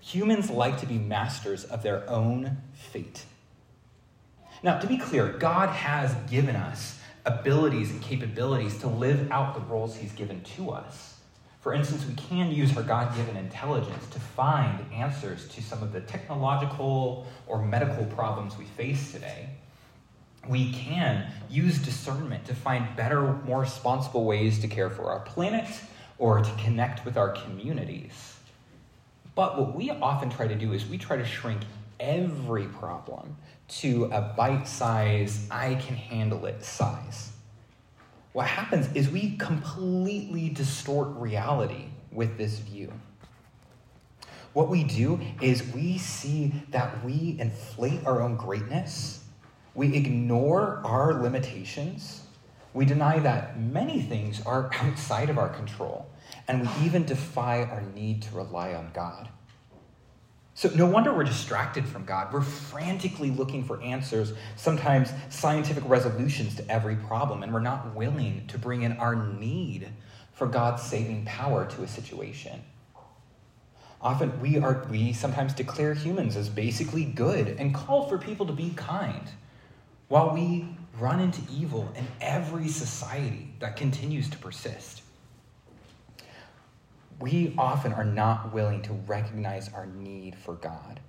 Humans 0.00 0.50
like 0.50 0.80
to 0.80 0.86
be 0.86 0.98
masters 0.98 1.64
of 1.64 1.82
their 1.82 2.08
own 2.08 2.58
fate. 2.72 3.24
Now, 4.62 4.78
to 4.78 4.86
be 4.86 4.98
clear, 4.98 5.28
God 5.28 5.68
has 5.68 6.14
given 6.30 6.56
us 6.56 6.98
abilities 7.24 7.90
and 7.90 8.00
capabilities 8.00 8.78
to 8.78 8.88
live 8.88 9.30
out 9.30 9.54
the 9.54 9.60
roles 9.60 9.96
He's 9.96 10.12
given 10.12 10.40
to 10.56 10.70
us. 10.70 11.14
For 11.60 11.74
instance, 11.74 12.06
we 12.06 12.14
can 12.14 12.50
use 12.52 12.76
our 12.76 12.82
God 12.82 13.14
given 13.16 13.36
intelligence 13.36 14.06
to 14.12 14.20
find 14.20 14.80
answers 14.92 15.48
to 15.48 15.62
some 15.62 15.82
of 15.82 15.92
the 15.92 16.00
technological 16.00 17.26
or 17.46 17.60
medical 17.60 18.04
problems 18.04 18.56
we 18.56 18.64
face 18.64 19.12
today. 19.12 19.50
We 20.48 20.72
can 20.72 21.26
use 21.48 21.78
discernment 21.78 22.44
to 22.46 22.54
find 22.54 22.94
better, 22.96 23.34
more 23.44 23.60
responsible 23.60 24.24
ways 24.24 24.58
to 24.60 24.68
care 24.68 24.90
for 24.90 25.10
our 25.10 25.20
planet 25.20 25.68
or 26.18 26.40
to 26.42 26.50
connect 26.62 27.04
with 27.04 27.16
our 27.16 27.30
communities. 27.30 28.36
But 29.34 29.58
what 29.58 29.74
we 29.74 29.90
often 29.90 30.30
try 30.30 30.48
to 30.48 30.54
do 30.54 30.72
is 30.72 30.86
we 30.86 30.98
try 30.98 31.16
to 31.16 31.24
shrink 31.24 31.60
every 32.00 32.64
problem 32.64 33.36
to 33.68 34.04
a 34.06 34.20
bite 34.36 34.68
size, 34.68 35.46
I 35.50 35.74
can 35.74 35.96
handle 35.96 36.46
it 36.46 36.64
size 36.64 37.32
what 38.36 38.48
happens 38.48 38.94
is 38.94 39.08
we 39.08 39.34
completely 39.38 40.50
distort 40.50 41.08
reality 41.16 41.86
with 42.12 42.36
this 42.36 42.58
view. 42.58 42.92
What 44.52 44.68
we 44.68 44.84
do 44.84 45.18
is 45.40 45.62
we 45.74 45.96
see 45.96 46.52
that 46.68 47.02
we 47.02 47.38
inflate 47.40 48.04
our 48.04 48.20
own 48.20 48.36
greatness, 48.36 49.24
we 49.76 49.94
ignore 49.94 50.80
our 50.84 51.12
limitations, 51.12 52.22
we 52.72 52.86
deny 52.86 53.18
that 53.20 53.60
many 53.60 54.00
things 54.00 54.42
are 54.44 54.70
outside 54.80 55.30
of 55.30 55.38
our 55.38 55.50
control, 55.50 56.08
and 56.48 56.62
we 56.62 56.68
even 56.84 57.04
defy 57.04 57.62
our 57.62 57.82
need 57.94 58.22
to 58.22 58.34
rely 58.34 58.74
on 58.74 58.90
God. 58.94 59.28
So, 60.54 60.70
no 60.70 60.86
wonder 60.86 61.12
we're 61.12 61.24
distracted 61.24 61.86
from 61.86 62.06
God. 62.06 62.32
We're 62.32 62.40
frantically 62.40 63.30
looking 63.30 63.62
for 63.62 63.80
answers, 63.82 64.32
sometimes 64.56 65.10
scientific 65.28 65.86
resolutions 65.86 66.54
to 66.54 66.70
every 66.70 66.96
problem, 66.96 67.42
and 67.42 67.52
we're 67.52 67.60
not 67.60 67.94
willing 67.94 68.46
to 68.46 68.56
bring 68.56 68.80
in 68.80 68.92
our 68.92 69.14
need 69.14 69.90
for 70.32 70.46
God's 70.46 70.82
saving 70.82 71.26
power 71.26 71.66
to 71.66 71.82
a 71.82 71.88
situation. 71.88 72.62
Often 74.00 74.40
we 74.40 74.56
are 74.56 74.86
we 74.88 75.12
sometimes 75.12 75.52
declare 75.52 75.92
humans 75.92 76.36
as 76.36 76.48
basically 76.48 77.04
good 77.04 77.48
and 77.58 77.74
call 77.74 78.08
for 78.08 78.16
people 78.16 78.46
to 78.46 78.52
be 78.54 78.70
kind, 78.76 79.28
while 80.08 80.32
we 80.32 80.68
run 80.98 81.20
into 81.20 81.40
evil 81.52 81.92
in 81.96 82.06
every 82.20 82.68
society 82.68 83.52
that 83.60 83.76
continues 83.76 84.30
to 84.30 84.38
persist 84.38 85.02
we 87.18 87.54
often 87.56 87.92
are 87.92 88.04
not 88.04 88.52
willing 88.52 88.82
to 88.82 88.92
recognize 88.92 89.72
our 89.72 89.86
need 89.86 90.36
for 90.36 90.54
God. 90.54 91.00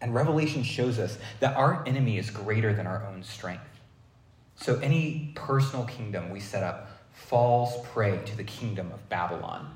And 0.00 0.14
Revelation 0.14 0.62
shows 0.62 0.98
us 0.98 1.18
that 1.40 1.56
our 1.56 1.86
enemy 1.86 2.18
is 2.18 2.28
greater 2.30 2.74
than 2.74 2.86
our 2.86 3.06
own 3.06 3.22
strength. 3.22 3.80
So 4.56 4.78
any 4.80 5.32
personal 5.34 5.84
kingdom 5.86 6.30
we 6.30 6.40
set 6.40 6.62
up 6.62 6.90
falls 7.12 7.86
prey 7.88 8.20
to 8.26 8.36
the 8.36 8.44
kingdom 8.44 8.90
of 8.92 9.08
Babylon. 9.08 9.74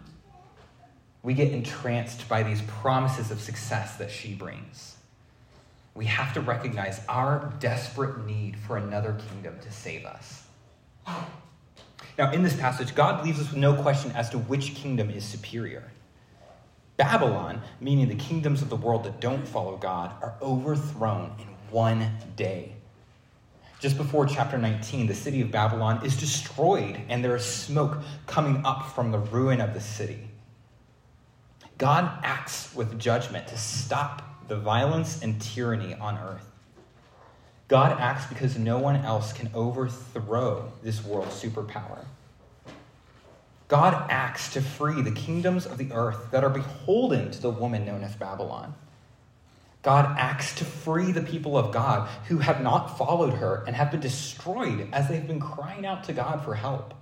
We 1.22 1.34
get 1.34 1.52
entranced 1.52 2.28
by 2.28 2.42
these 2.42 2.62
promises 2.62 3.30
of 3.30 3.40
success 3.40 3.96
that 3.96 4.10
she 4.10 4.34
brings. 4.34 4.95
We 5.96 6.04
have 6.06 6.34
to 6.34 6.42
recognize 6.42 7.00
our 7.08 7.52
desperate 7.58 8.26
need 8.26 8.56
for 8.58 8.76
another 8.76 9.18
kingdom 9.30 9.58
to 9.60 9.72
save 9.72 10.04
us. 10.04 10.44
Now, 12.18 12.32
in 12.32 12.42
this 12.42 12.54
passage, 12.54 12.94
God 12.94 13.24
leaves 13.24 13.40
us 13.40 13.48
with 13.48 13.58
no 13.58 13.74
question 13.74 14.12
as 14.12 14.28
to 14.30 14.38
which 14.38 14.74
kingdom 14.74 15.10
is 15.10 15.24
superior. 15.24 15.90
Babylon, 16.98 17.62
meaning 17.80 18.08
the 18.08 18.14
kingdoms 18.14 18.62
of 18.62 18.68
the 18.68 18.76
world 18.76 19.04
that 19.04 19.20
don't 19.20 19.46
follow 19.46 19.76
God, 19.76 20.12
are 20.22 20.34
overthrown 20.40 21.32
in 21.38 21.46
one 21.70 22.10
day. 22.36 22.72
Just 23.80 23.98
before 23.98 24.24
chapter 24.26 24.56
19, 24.56 25.06
the 25.06 25.14
city 25.14 25.42
of 25.42 25.50
Babylon 25.50 26.04
is 26.04 26.16
destroyed, 26.16 27.00
and 27.08 27.22
there 27.22 27.36
is 27.36 27.44
smoke 27.44 27.98
coming 28.26 28.64
up 28.64 28.90
from 28.94 29.12
the 29.12 29.18
ruin 29.18 29.60
of 29.60 29.74
the 29.74 29.80
city. 29.80 30.30
God 31.76 32.10
acts 32.22 32.74
with 32.74 32.98
judgment 32.98 33.46
to 33.48 33.58
stop 33.58 34.25
the 34.48 34.56
violence 34.56 35.22
and 35.22 35.40
tyranny 35.40 35.94
on 35.94 36.18
earth. 36.18 36.50
God 37.68 37.98
acts 38.00 38.26
because 38.26 38.56
no 38.56 38.78
one 38.78 38.96
else 38.96 39.32
can 39.32 39.50
overthrow 39.54 40.70
this 40.82 41.04
world's 41.04 41.42
superpower. 41.42 42.04
God 43.68 44.08
acts 44.08 44.52
to 44.52 44.60
free 44.60 45.02
the 45.02 45.10
kingdoms 45.10 45.66
of 45.66 45.76
the 45.76 45.92
earth 45.92 46.30
that 46.30 46.44
are 46.44 46.50
beholden 46.50 47.32
to 47.32 47.40
the 47.42 47.50
woman 47.50 47.84
known 47.84 48.04
as 48.04 48.14
Babylon. 48.14 48.74
God 49.82 50.16
acts 50.18 50.54
to 50.56 50.64
free 50.64 51.12
the 51.12 51.22
people 51.22 51.58
of 51.58 51.72
God 51.72 52.08
who 52.28 52.38
have 52.38 52.60
not 52.60 52.98
followed 52.98 53.34
her 53.34 53.64
and 53.66 53.74
have 53.74 53.90
been 53.90 54.00
destroyed 54.00 54.88
as 54.92 55.08
they've 55.08 55.26
been 55.26 55.40
crying 55.40 55.86
out 55.86 56.04
to 56.04 56.12
God 56.12 56.44
for 56.44 56.54
help. 56.54 56.94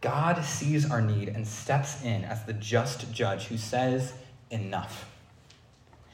God 0.00 0.44
sees 0.44 0.90
our 0.90 1.02
need 1.02 1.28
and 1.28 1.46
steps 1.46 2.02
in 2.02 2.24
as 2.24 2.44
the 2.44 2.52
just 2.52 3.12
judge 3.12 3.46
who 3.46 3.58
says, 3.58 4.12
Enough. 4.50 5.08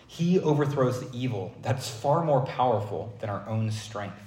He 0.06 0.38
overthrows 0.38 1.00
the 1.00 1.16
evil 1.16 1.54
that's 1.62 1.90
far 1.90 2.24
more 2.24 2.42
powerful 2.42 3.12
than 3.20 3.28
our 3.28 3.46
own 3.48 3.70
strength, 3.70 4.20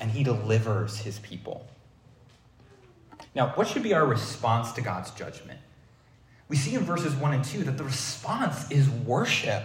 and 0.00 0.10
he 0.10 0.22
delivers 0.22 0.98
his 0.98 1.18
people. 1.18 1.66
Now, 3.34 3.48
what 3.50 3.68
should 3.68 3.82
be 3.82 3.94
our 3.94 4.06
response 4.06 4.72
to 4.72 4.80
God's 4.80 5.10
judgment? 5.10 5.60
We 6.48 6.56
see 6.56 6.74
in 6.74 6.82
verses 6.82 7.14
1 7.14 7.34
and 7.34 7.44
2 7.44 7.64
that 7.64 7.76
the 7.76 7.84
response 7.84 8.70
is 8.70 8.88
worship. 8.88 9.64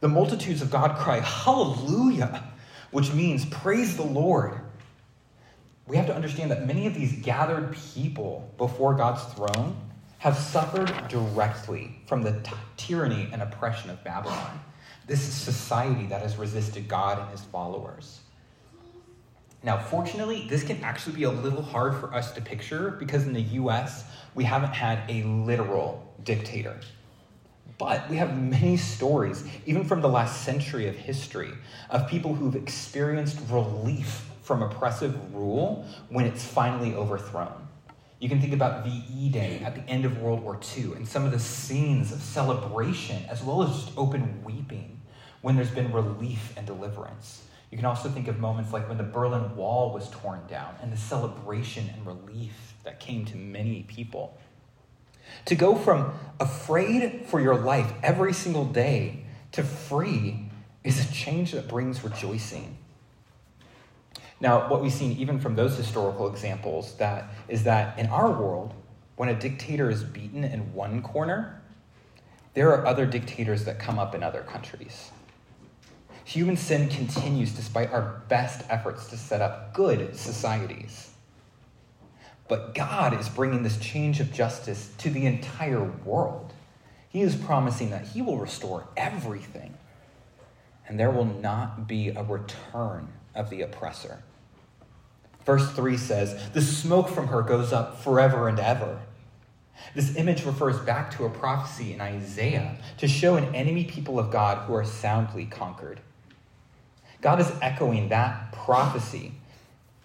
The 0.00 0.08
multitudes 0.08 0.62
of 0.62 0.70
God 0.70 0.96
cry, 0.96 1.18
Hallelujah, 1.20 2.44
which 2.92 3.12
means 3.12 3.44
praise 3.46 3.96
the 3.96 4.04
Lord. 4.04 4.60
We 5.86 5.96
have 5.96 6.06
to 6.06 6.14
understand 6.14 6.50
that 6.50 6.66
many 6.66 6.86
of 6.86 6.94
these 6.94 7.12
gathered 7.12 7.76
people 7.94 8.48
before 8.56 8.94
God's 8.94 9.24
throne 9.34 9.76
have 10.18 10.36
suffered 10.36 10.90
directly 11.08 12.00
from 12.06 12.22
the 12.22 12.40
t- 12.40 12.52
tyranny 12.76 13.28
and 13.32 13.42
oppression 13.42 13.90
of 13.90 14.02
Babylon. 14.04 14.60
This 15.06 15.28
is 15.28 15.34
society 15.34 16.06
that 16.06 16.22
has 16.22 16.36
resisted 16.36 16.88
God 16.88 17.18
and 17.18 17.30
his 17.30 17.42
followers. 17.42 18.20
Now, 19.62 19.78
fortunately, 19.78 20.46
this 20.48 20.62
can 20.62 20.82
actually 20.82 21.16
be 21.16 21.22
a 21.24 21.30
little 21.30 21.62
hard 21.62 21.94
for 21.96 22.12
us 22.14 22.32
to 22.32 22.40
picture 22.40 22.90
because 22.92 23.26
in 23.26 23.34
the 23.34 23.42
US, 23.42 24.04
we 24.34 24.44
haven't 24.44 24.72
had 24.72 25.02
a 25.10 25.22
literal 25.22 26.14
dictator. 26.22 26.78
But 27.76 28.08
we 28.08 28.16
have 28.16 28.40
many 28.40 28.76
stories, 28.76 29.44
even 29.66 29.84
from 29.84 30.00
the 30.00 30.08
last 30.08 30.42
century 30.42 30.86
of 30.86 30.94
history, 30.94 31.52
of 31.90 32.08
people 32.08 32.34
who've 32.34 32.56
experienced 32.56 33.38
relief 33.50 34.26
from 34.42 34.62
oppressive 34.62 35.34
rule 35.34 35.86
when 36.08 36.24
it's 36.24 36.44
finally 36.44 36.94
overthrown. 36.94 37.68
You 38.20 38.28
can 38.28 38.40
think 38.40 38.52
about 38.52 38.84
VE 38.84 39.30
Day 39.30 39.60
at 39.64 39.74
the 39.74 39.82
end 39.82 40.04
of 40.04 40.18
World 40.18 40.42
War 40.42 40.58
II 40.76 40.92
and 40.94 41.06
some 41.06 41.24
of 41.24 41.32
the 41.32 41.38
scenes 41.38 42.12
of 42.12 42.22
celebration 42.22 43.24
as 43.28 43.42
well 43.42 43.62
as 43.62 43.70
just 43.70 43.92
open 43.98 44.42
weeping 44.44 44.93
when 45.44 45.56
there's 45.56 45.70
been 45.70 45.92
relief 45.92 46.54
and 46.56 46.66
deliverance. 46.66 47.42
You 47.70 47.76
can 47.76 47.84
also 47.84 48.08
think 48.08 48.28
of 48.28 48.38
moments 48.38 48.72
like 48.72 48.88
when 48.88 48.96
the 48.96 49.04
Berlin 49.04 49.54
Wall 49.56 49.92
was 49.92 50.08
torn 50.08 50.40
down 50.48 50.74
and 50.80 50.90
the 50.90 50.96
celebration 50.96 51.90
and 51.92 52.06
relief 52.06 52.72
that 52.84 52.98
came 52.98 53.26
to 53.26 53.36
many 53.36 53.82
people. 53.82 54.38
To 55.44 55.54
go 55.54 55.74
from 55.74 56.14
afraid 56.40 57.26
for 57.26 57.42
your 57.42 57.56
life 57.56 57.92
every 58.02 58.32
single 58.32 58.64
day 58.64 59.26
to 59.52 59.62
free 59.62 60.48
is 60.82 61.04
a 61.04 61.12
change 61.12 61.52
that 61.52 61.68
brings 61.68 62.02
rejoicing. 62.02 62.78
Now, 64.40 64.70
what 64.70 64.80
we've 64.80 64.90
seen 64.90 65.12
even 65.18 65.38
from 65.40 65.56
those 65.56 65.76
historical 65.76 66.26
examples 66.30 66.94
that 66.94 67.34
is 67.48 67.64
that 67.64 67.98
in 67.98 68.06
our 68.06 68.30
world, 68.30 68.72
when 69.16 69.28
a 69.28 69.38
dictator 69.38 69.90
is 69.90 70.04
beaten 70.04 70.42
in 70.42 70.72
one 70.72 71.02
corner, 71.02 71.60
there 72.54 72.70
are 72.70 72.86
other 72.86 73.04
dictators 73.04 73.66
that 73.66 73.78
come 73.78 73.98
up 73.98 74.14
in 74.14 74.22
other 74.22 74.40
countries. 74.40 75.10
Human 76.24 76.56
sin 76.56 76.88
continues 76.88 77.52
despite 77.52 77.92
our 77.92 78.22
best 78.28 78.62
efforts 78.70 79.08
to 79.08 79.16
set 79.16 79.42
up 79.42 79.74
good 79.74 80.16
societies. 80.16 81.10
But 82.48 82.74
God 82.74 83.18
is 83.18 83.28
bringing 83.28 83.62
this 83.62 83.78
change 83.78 84.20
of 84.20 84.32
justice 84.32 84.90
to 84.98 85.10
the 85.10 85.26
entire 85.26 85.84
world. 85.84 86.52
He 87.08 87.20
is 87.20 87.36
promising 87.36 87.90
that 87.90 88.08
He 88.08 88.22
will 88.22 88.38
restore 88.38 88.88
everything, 88.96 89.74
and 90.88 90.98
there 90.98 91.10
will 91.10 91.24
not 91.24 91.86
be 91.86 92.08
a 92.08 92.22
return 92.22 93.12
of 93.34 93.50
the 93.50 93.62
oppressor. 93.62 94.22
Verse 95.44 95.70
3 95.72 95.96
says, 95.96 96.50
The 96.50 96.62
smoke 96.62 97.08
from 97.08 97.28
her 97.28 97.42
goes 97.42 97.72
up 97.72 98.02
forever 98.02 98.48
and 98.48 98.58
ever. 98.58 99.00
This 99.94 100.16
image 100.16 100.44
refers 100.44 100.78
back 100.78 101.10
to 101.16 101.24
a 101.24 101.30
prophecy 101.30 101.92
in 101.92 102.00
Isaiah 102.00 102.78
to 102.98 103.08
show 103.08 103.36
an 103.36 103.54
enemy 103.54 103.84
people 103.84 104.18
of 104.18 104.30
God 104.30 104.66
who 104.66 104.74
are 104.74 104.84
soundly 104.84 105.44
conquered. 105.44 106.00
God 107.24 107.40
is 107.40 107.50
echoing 107.62 108.10
that 108.10 108.52
prophecy 108.52 109.32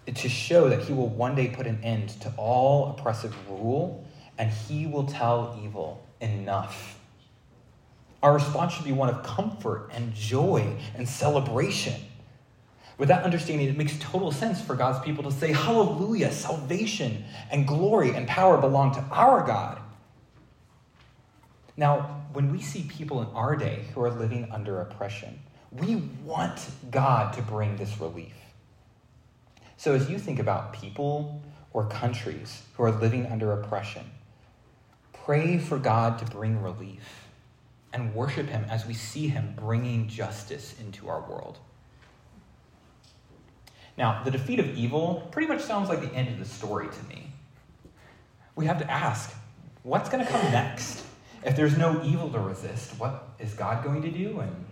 to 0.06 0.26
show 0.26 0.70
that 0.70 0.80
he 0.80 0.94
will 0.94 1.10
one 1.10 1.34
day 1.34 1.48
put 1.48 1.66
an 1.66 1.78
end 1.84 2.08
to 2.22 2.32
all 2.38 2.96
oppressive 2.96 3.36
rule 3.46 4.06
and 4.38 4.50
he 4.50 4.86
will 4.86 5.04
tell 5.04 5.60
evil, 5.62 6.02
enough. 6.22 6.98
Our 8.22 8.32
response 8.32 8.72
should 8.72 8.86
be 8.86 8.92
one 8.92 9.10
of 9.10 9.22
comfort 9.22 9.90
and 9.92 10.14
joy 10.14 10.78
and 10.94 11.06
celebration. 11.06 12.00
With 12.96 13.10
that 13.10 13.22
understanding, 13.22 13.68
it 13.68 13.76
makes 13.76 13.98
total 13.98 14.32
sense 14.32 14.62
for 14.62 14.74
God's 14.74 15.04
people 15.04 15.22
to 15.24 15.30
say, 15.30 15.52
Hallelujah, 15.52 16.32
salvation 16.32 17.26
and 17.50 17.68
glory 17.68 18.14
and 18.14 18.26
power 18.26 18.56
belong 18.56 18.94
to 18.94 19.00
our 19.10 19.46
God. 19.46 19.78
Now, 21.76 22.24
when 22.32 22.50
we 22.50 22.62
see 22.62 22.84
people 22.84 23.20
in 23.20 23.28
our 23.34 23.56
day 23.56 23.84
who 23.94 24.00
are 24.00 24.10
living 24.10 24.48
under 24.50 24.80
oppression, 24.80 25.38
we 25.72 25.96
want 26.24 26.60
God 26.90 27.32
to 27.34 27.42
bring 27.42 27.76
this 27.76 28.00
relief. 28.00 28.34
So, 29.76 29.94
as 29.94 30.10
you 30.10 30.18
think 30.18 30.38
about 30.38 30.72
people 30.72 31.42
or 31.72 31.86
countries 31.86 32.62
who 32.74 32.82
are 32.82 32.90
living 32.90 33.26
under 33.26 33.52
oppression, 33.52 34.04
pray 35.12 35.58
for 35.58 35.78
God 35.78 36.18
to 36.18 36.24
bring 36.24 36.60
relief 36.60 37.28
and 37.92 38.14
worship 38.14 38.48
Him 38.48 38.64
as 38.68 38.86
we 38.86 38.94
see 38.94 39.28
Him 39.28 39.54
bringing 39.56 40.08
justice 40.08 40.74
into 40.80 41.08
our 41.08 41.20
world. 41.22 41.58
Now, 43.96 44.22
the 44.24 44.30
defeat 44.30 44.58
of 44.58 44.76
evil 44.76 45.28
pretty 45.30 45.48
much 45.48 45.60
sounds 45.60 45.88
like 45.88 46.00
the 46.00 46.14
end 46.14 46.28
of 46.28 46.38
the 46.38 46.44
story 46.44 46.88
to 46.88 47.08
me. 47.08 47.32
We 48.56 48.66
have 48.66 48.78
to 48.78 48.90
ask 48.90 49.34
what's 49.82 50.08
going 50.08 50.24
to 50.24 50.30
come 50.30 50.42
next? 50.52 51.04
If 51.44 51.56
there's 51.56 51.78
no 51.78 52.02
evil 52.04 52.30
to 52.30 52.38
resist, 52.38 52.98
what 52.98 53.28
is 53.38 53.54
God 53.54 53.82
going 53.82 54.02
to 54.02 54.10
do 54.10 54.40
and 54.40 54.66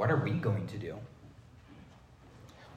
what 0.00 0.10
are 0.10 0.16
we 0.16 0.30
going 0.30 0.66
to 0.66 0.78
do? 0.78 0.96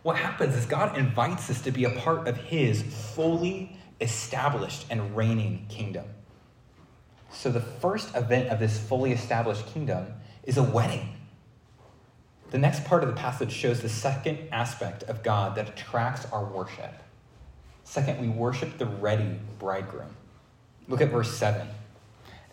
What 0.01 0.18
happens 0.18 0.58
is 0.58 0.65
God 0.65 0.98
invites 0.98 1.50
us 1.50 1.62
to 1.62 1.72
be 1.72 1.86
a 1.86 1.89
part 1.89 2.27
of 2.27 2.36
His 2.36 2.82
fully 2.82 3.77
established 4.01 4.86
and 4.89 5.15
reigning 5.15 5.65
kingdom. 5.70 6.03
So, 7.32 7.50
the 7.50 7.62
first 7.62 8.13
event 8.13 8.50
of 8.50 8.60
this 8.60 8.77
fully 8.77 9.13
established 9.13 9.65
kingdom 9.68 10.08
is 10.44 10.58
a 10.58 10.63
wedding. 10.63 11.15
The 12.51 12.58
next 12.58 12.84
part 12.84 13.03
of 13.03 13.10
the 13.10 13.15
passage 13.15 13.53
shows 13.53 13.80
the 13.80 13.88
second 13.88 14.39
aspect 14.51 15.03
of 15.03 15.24
God 15.24 15.56
that 15.56 15.70
attracts 15.70 16.25
our 16.25 16.44
worship. 16.44 16.92
Second, 17.86 18.20
we 18.20 18.27
worship 18.27 18.77
the 18.77 18.86
ready 18.86 19.39
bridegroom. 19.60 20.13
Look 20.89 21.00
at 21.00 21.10
verse 21.10 21.32
7. 21.32 21.70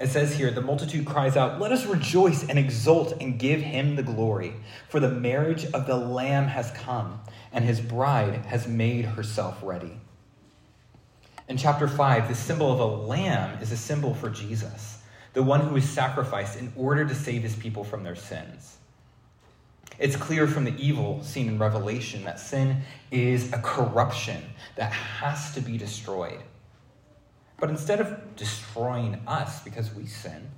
It 0.01 0.09
says 0.09 0.35
here, 0.35 0.51
the 0.51 0.63
multitude 0.63 1.05
cries 1.05 1.37
out, 1.37 1.61
Let 1.61 1.73
us 1.73 1.85
rejoice 1.85 2.49
and 2.49 2.59
exult 2.59 3.13
and 3.21 3.39
give 3.39 3.61
him 3.61 3.97
the 3.97 4.03
glory, 4.03 4.55
for 4.89 4.99
the 4.99 5.11
marriage 5.11 5.67
of 5.67 5.87
the 5.87 5.97
Lamb 5.97 6.47
has 6.47 6.71
come, 6.71 7.21
and 7.53 7.67
his 7.67 7.83
bride 7.83 8.47
has 8.47 8.67
made 8.67 9.05
herself 9.05 9.59
ready. 9.63 10.01
In 11.51 11.59
chapter 11.59 11.87
5, 11.87 12.29
the 12.29 12.35
symbol 12.35 12.73
of 12.73 12.81
a 12.81 12.87
lamb 12.87 13.61
is 13.61 13.73
a 13.73 13.77
symbol 13.77 14.15
for 14.15 14.31
Jesus, 14.31 15.03
the 15.35 15.43
one 15.43 15.61
who 15.61 15.75
was 15.75 15.87
sacrificed 15.87 16.59
in 16.59 16.73
order 16.77 17.05
to 17.05 17.15
save 17.15 17.43
his 17.43 17.57
people 17.57 17.85
from 17.85 18.03
their 18.03 18.17
sins. 18.17 18.79
It's 19.99 20.17
clear 20.17 20.47
from 20.47 20.65
the 20.65 20.75
evil 20.79 21.23
seen 21.23 21.49
in 21.49 21.59
Revelation 21.59 22.25
that 22.25 22.41
sin 22.41 22.83
is 23.11 23.53
a 23.53 23.59
corruption 23.59 24.43
that 24.77 24.93
has 24.93 25.53
to 25.55 25.61
be 25.61 25.77
destroyed. 25.77 26.41
But 27.61 27.69
instead 27.69 28.01
of 28.01 28.37
destroying 28.37 29.21
us 29.27 29.63
because 29.63 29.95
we 29.95 30.07
sin, 30.07 30.51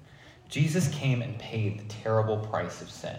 Jesus 0.49 0.89
came 0.89 1.21
and 1.21 1.37
paid 1.39 1.81
the 1.81 1.93
terrible 1.93 2.39
price 2.39 2.81
of 2.81 2.91
sin. 2.91 3.17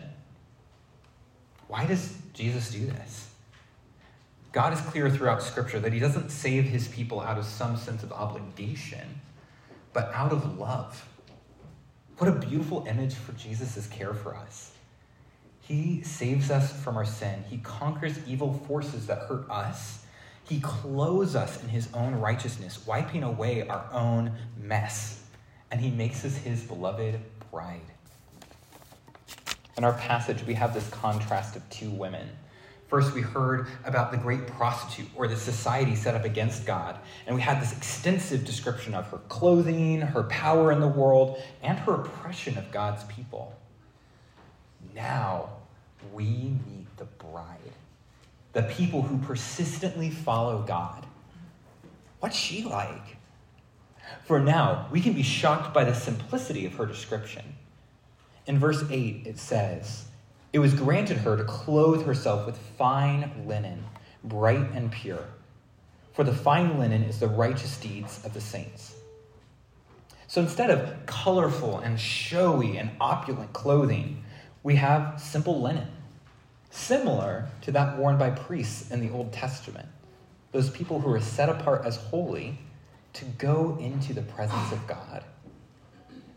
Why 1.67 1.85
does 1.85 2.15
Jesus 2.33 2.71
do 2.71 2.85
this? 2.85 3.29
God 4.53 4.71
is 4.71 4.79
clear 4.81 5.09
throughout 5.09 5.41
Scripture 5.41 5.79
that 5.79 5.91
He 5.91 5.99
doesn't 5.99 6.29
save 6.29 6.65
His 6.65 6.87
people 6.87 7.19
out 7.19 7.37
of 7.37 7.45
some 7.45 7.75
sense 7.75 8.03
of 8.03 8.11
obligation, 8.13 9.21
but 9.91 10.11
out 10.13 10.31
of 10.31 10.59
love. 10.59 11.09
What 12.19 12.29
a 12.29 12.33
beautiful 12.33 12.85
image 12.87 13.15
for 13.15 13.31
Jesus' 13.33 13.87
care 13.87 14.13
for 14.13 14.35
us. 14.35 14.71
He 15.61 16.03
saves 16.03 16.51
us 16.51 16.71
from 16.83 16.95
our 16.95 17.05
sin, 17.05 17.43
He 17.49 17.57
conquers 17.57 18.19
evil 18.27 18.53
forces 18.67 19.07
that 19.07 19.19
hurt 19.27 19.49
us 19.49 20.02
he 20.47 20.59
clothes 20.59 21.35
us 21.35 21.61
in 21.63 21.69
his 21.69 21.87
own 21.93 22.15
righteousness, 22.15 22.85
wiping 22.85 23.23
away 23.23 23.67
our 23.67 23.85
own 23.91 24.33
mess, 24.57 25.23
and 25.71 25.79
he 25.79 25.89
makes 25.89 26.25
us 26.25 26.35
his 26.35 26.61
beloved 26.63 27.19
bride. 27.51 27.79
In 29.77 29.83
our 29.83 29.93
passage, 29.93 30.43
we 30.45 30.53
have 30.53 30.73
this 30.73 30.87
contrast 30.89 31.55
of 31.55 31.67
two 31.69 31.89
women. 31.89 32.29
First, 32.87 33.13
we 33.13 33.21
heard 33.21 33.67
about 33.85 34.11
the 34.11 34.17
great 34.17 34.45
prostitute 34.45 35.09
or 35.15 35.27
the 35.27 35.35
society 35.35 35.95
set 35.95 36.13
up 36.13 36.25
against 36.25 36.65
God, 36.65 36.99
and 37.25 37.35
we 37.35 37.41
had 37.41 37.59
this 37.59 37.75
extensive 37.75 38.45
description 38.45 38.93
of 38.93 39.07
her 39.07 39.17
clothing, 39.29 40.01
her 40.01 40.23
power 40.23 40.71
in 40.71 40.79
the 40.79 40.87
world, 40.87 41.41
and 41.63 41.79
her 41.79 41.93
oppression 41.93 42.57
of 42.57 42.69
God's 42.71 43.03
people. 43.05 43.57
Now 44.93 45.49
we 46.13 46.25
meet 46.25 46.97
the 46.97 47.05
bride 47.05 47.73
the 48.53 48.63
people 48.63 49.01
who 49.01 49.17
persistently 49.17 50.09
follow 50.09 50.61
God. 50.61 51.05
What's 52.19 52.37
she 52.37 52.63
like? 52.63 53.17
For 54.25 54.39
now, 54.39 54.87
we 54.91 55.01
can 55.01 55.13
be 55.13 55.23
shocked 55.23 55.73
by 55.73 55.83
the 55.83 55.95
simplicity 55.95 56.65
of 56.65 56.75
her 56.75 56.85
description. 56.85 57.55
In 58.45 58.59
verse 58.59 58.83
8, 58.89 59.23
it 59.25 59.39
says, 59.39 60.05
It 60.53 60.59
was 60.59 60.73
granted 60.73 61.17
her 61.17 61.35
to 61.35 61.43
clothe 61.43 62.05
herself 62.05 62.45
with 62.45 62.57
fine 62.77 63.45
linen, 63.47 63.85
bright 64.23 64.71
and 64.73 64.91
pure. 64.91 65.25
For 66.13 66.23
the 66.23 66.33
fine 66.33 66.77
linen 66.77 67.03
is 67.03 67.19
the 67.19 67.27
righteous 67.27 67.77
deeds 67.77 68.23
of 68.23 68.33
the 68.33 68.41
saints. 68.41 68.93
So 70.27 70.41
instead 70.41 70.69
of 70.69 71.05
colorful 71.05 71.79
and 71.79 71.99
showy 71.99 72.77
and 72.77 72.91
opulent 73.01 73.53
clothing, 73.53 74.23
we 74.61 74.75
have 74.75 75.19
simple 75.19 75.61
linen 75.61 75.87
similar 76.73 77.47
to 77.61 77.71
that 77.71 77.97
worn 77.97 78.17
by 78.17 78.31
priests 78.31 78.91
in 78.91 78.99
the 78.99 79.13
Old 79.13 79.31
Testament, 79.31 79.87
those 80.51 80.69
people 80.69 80.99
who 80.99 81.09
were 81.09 81.21
set 81.21 81.49
apart 81.49 81.85
as 81.85 81.97
holy 81.97 82.57
to 83.13 83.25
go 83.25 83.77
into 83.79 84.13
the 84.13 84.23
presence 84.23 84.71
of 84.71 84.85
God. 84.87 85.23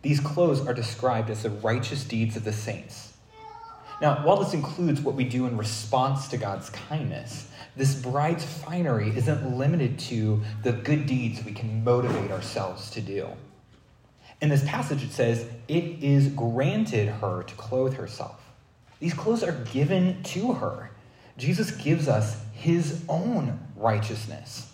These 0.02 0.20
clothes 0.20 0.64
are 0.66 0.74
described 0.74 1.30
as 1.30 1.42
the 1.42 1.50
righteous 1.50 2.04
deeds 2.04 2.36
of 2.36 2.44
the 2.44 2.52
saints. 2.52 3.14
Now, 4.00 4.24
while 4.24 4.36
this 4.36 4.52
includes 4.52 5.00
what 5.00 5.14
we 5.14 5.24
do 5.24 5.46
in 5.46 5.56
response 5.56 6.28
to 6.28 6.36
God's 6.36 6.68
kindness, 6.68 7.48
this 7.76 7.94
bride's 7.94 8.44
finery 8.44 9.08
isn't 9.16 9.56
limited 9.56 9.98
to 10.00 10.42
the 10.62 10.72
good 10.72 11.06
deeds 11.06 11.42
we 11.44 11.52
can 11.52 11.82
motivate 11.82 12.30
ourselves 12.30 12.90
to 12.90 13.00
do. 13.00 13.28
In 14.42 14.50
this 14.50 14.64
passage, 14.64 15.02
it 15.02 15.12
says, 15.12 15.46
It 15.66 16.02
is 16.04 16.28
granted 16.28 17.08
her 17.08 17.42
to 17.42 17.54
clothe 17.54 17.94
herself. 17.94 18.45
These 19.06 19.14
clothes 19.14 19.44
are 19.44 19.64
given 19.72 20.20
to 20.24 20.54
her. 20.54 20.90
Jesus 21.38 21.70
gives 21.70 22.08
us 22.08 22.42
his 22.52 23.04
own 23.08 23.60
righteousness. 23.76 24.68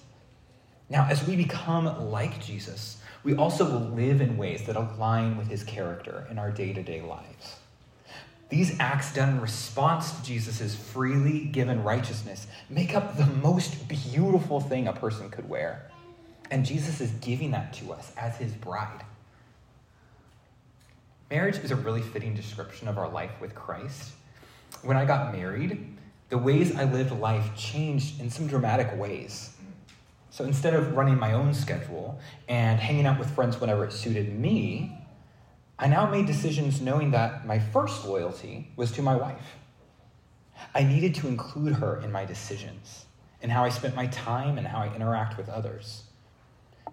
Now, 0.89 1.07
as 1.11 1.27
we 1.27 1.37
become 1.37 2.11
like 2.11 2.43
Jesus, 2.43 2.97
we 3.25 3.37
also 3.37 3.67
will 3.67 3.91
live 3.91 4.23
in 4.23 4.39
ways 4.39 4.65
that 4.65 4.77
align 4.77 5.37
with 5.37 5.49
his 5.49 5.65
character 5.65 6.27
in 6.31 6.39
our 6.39 6.51
day 6.51 6.73
to 6.73 6.83
day 6.83 7.03
lives. 7.03 7.57
These 8.49 8.81
acts 8.81 9.13
done 9.13 9.29
in 9.29 9.41
response 9.43 10.13
to 10.13 10.25
Jesus' 10.25 10.75
freely 10.75 11.41
given 11.41 11.85
righteousness 11.85 12.47
make 12.71 12.95
up 12.95 13.19
the 13.19 13.27
most 13.27 13.87
beautiful 13.87 14.61
thing 14.61 14.89
a 14.89 14.95
person 14.95 15.29
could 15.29 15.47
wear. 15.47 15.91
And 16.51 16.65
Jesus 16.65 17.03
is 17.03 17.11
giving 17.21 17.51
that 17.51 17.75
to 17.75 17.93
us 17.93 18.11
as 18.17 18.39
his 18.39 18.53
bride. 18.53 19.05
Marriage 21.29 21.59
is 21.59 21.71
a 21.71 21.77
really 21.77 22.01
fitting 22.01 22.35
description 22.35 22.89
of 22.89 22.97
our 22.97 23.11
life 23.11 23.33
with 23.39 23.55
Christ. 23.55 24.13
When 24.81 24.97
I 24.97 25.05
got 25.05 25.33
married, 25.33 25.99
the 26.29 26.39
ways 26.39 26.75
I 26.75 26.85
lived 26.85 27.13
life 27.13 27.55
changed 27.55 28.21
in 28.21 28.31
some 28.31 28.47
dramatic 28.47 28.97
ways. 28.99 29.55
So 30.31 30.45
instead 30.45 30.73
of 30.73 30.97
running 30.97 31.19
my 31.19 31.35
own 31.35 31.53
schedule 31.53 32.19
and 32.49 32.81
hanging 32.81 33.05
out 33.05 33.19
with 33.19 33.31
friends 33.31 33.61
whenever 33.61 33.85
it 33.85 33.93
suited 33.93 34.33
me, 34.33 34.99
I 35.79 35.89
now 35.89 36.09
made 36.09 36.27
decisions 36.27 36.81
knowing 36.81 37.11
that 37.11 37.47
my 37.47 37.59
first 37.59 38.07
loyalty 38.07 38.73
was 38.77 38.93
to 38.93 39.03
my 39.03 39.15
wife. 39.15 39.57
I 40.75 40.85
needed 40.85 41.15
to 41.17 41.29
include 41.29 41.75
her 41.75 42.01
in 42.01 42.11
my 42.11 42.25
decisions, 42.25 43.05
in 43.43 43.51
how 43.51 43.65
I 43.65 43.69
spent 43.69 43.95
my 43.95 44.07
time 44.07 44.59
and 44.59 44.67
how 44.67 44.79
I 44.79 44.95
interact 44.95 45.37
with 45.37 45.49
others. 45.49 46.05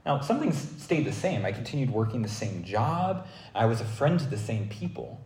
Now, 0.06 0.20
some 0.22 0.39
things 0.39 0.58
stayed 0.78 1.06
the 1.06 1.13
same. 1.13 1.46
I 1.46 1.52
continued 1.52 1.92
working 1.92 2.22
the 2.22 2.28
same 2.28 2.63
job, 2.63 3.28
I 3.54 3.65
was 3.65 3.80
a 3.80 3.86
friend 3.86 4.20
to 4.20 4.26
the 4.26 4.38
same 4.38 4.68
people. 4.68 5.26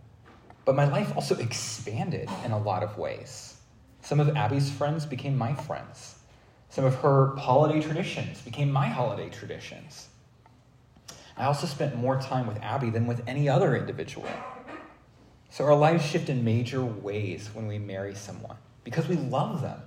But 0.65 0.76
my 0.76 0.86
life 0.86 1.13
also 1.15 1.36
expanded 1.36 2.30
in 2.45 2.52
a 2.52 2.58
lot 2.58 2.84
of 2.84 2.97
ways. 2.97 3.58
Some 4.02 4.19
of 4.19 4.36
Abby's 4.36 4.71
friends 4.71 5.06
became 5.06 5.38
my 5.38 5.54
friends. 5.54 6.15
Some 6.69 6.86
of 6.86 6.95
her 6.95 7.36
holiday 7.36 7.82
traditions 7.82 8.41
became 8.41 8.71
my 8.71 8.88
holiday 8.88 9.30
traditions. 9.30 10.08
I 11.38 11.45
also 11.45 11.67
spent 11.67 11.95
more 11.95 12.19
time 12.19 12.47
with 12.47 12.62
Abby 12.62 12.89
than 12.89 13.08
with 13.08 13.21
any 13.28 13.49
other 13.49 13.76
individual. 13.76 14.30
So 15.49 15.65
our 15.65 15.76
lives 15.76 16.06
shift 16.06 16.30
in 16.30 16.43
major 16.43 16.84
ways 16.84 17.49
when 17.54 17.67
we 17.67 17.78
marry 17.78 18.15
someone 18.15 18.58
because 18.84 19.08
we 19.08 19.15
love 19.17 19.62
them 19.62 19.82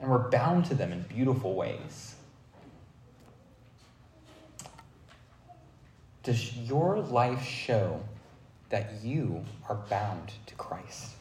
and 0.00 0.10
we're 0.10 0.30
bound 0.30 0.64
to 0.66 0.74
them 0.74 0.92
in 0.92 1.02
beautiful 1.02 1.54
ways. 1.54 2.14
Does 6.22 6.56
your 6.56 7.00
life 7.00 7.44
show 7.44 8.02
that 8.70 9.02
you 9.02 9.44
are 9.68 9.76
bound 9.88 10.32
to 10.46 10.54
Christ? 10.54 11.16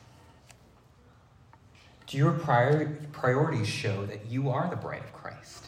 Do 2.08 2.18
your 2.18 2.32
prior, 2.32 2.98
priorities 3.12 3.68
show 3.68 4.06
that 4.06 4.26
you 4.28 4.50
are 4.50 4.68
the 4.70 4.76
bride 4.76 5.04
of 5.04 5.14
Christ? 5.14 5.68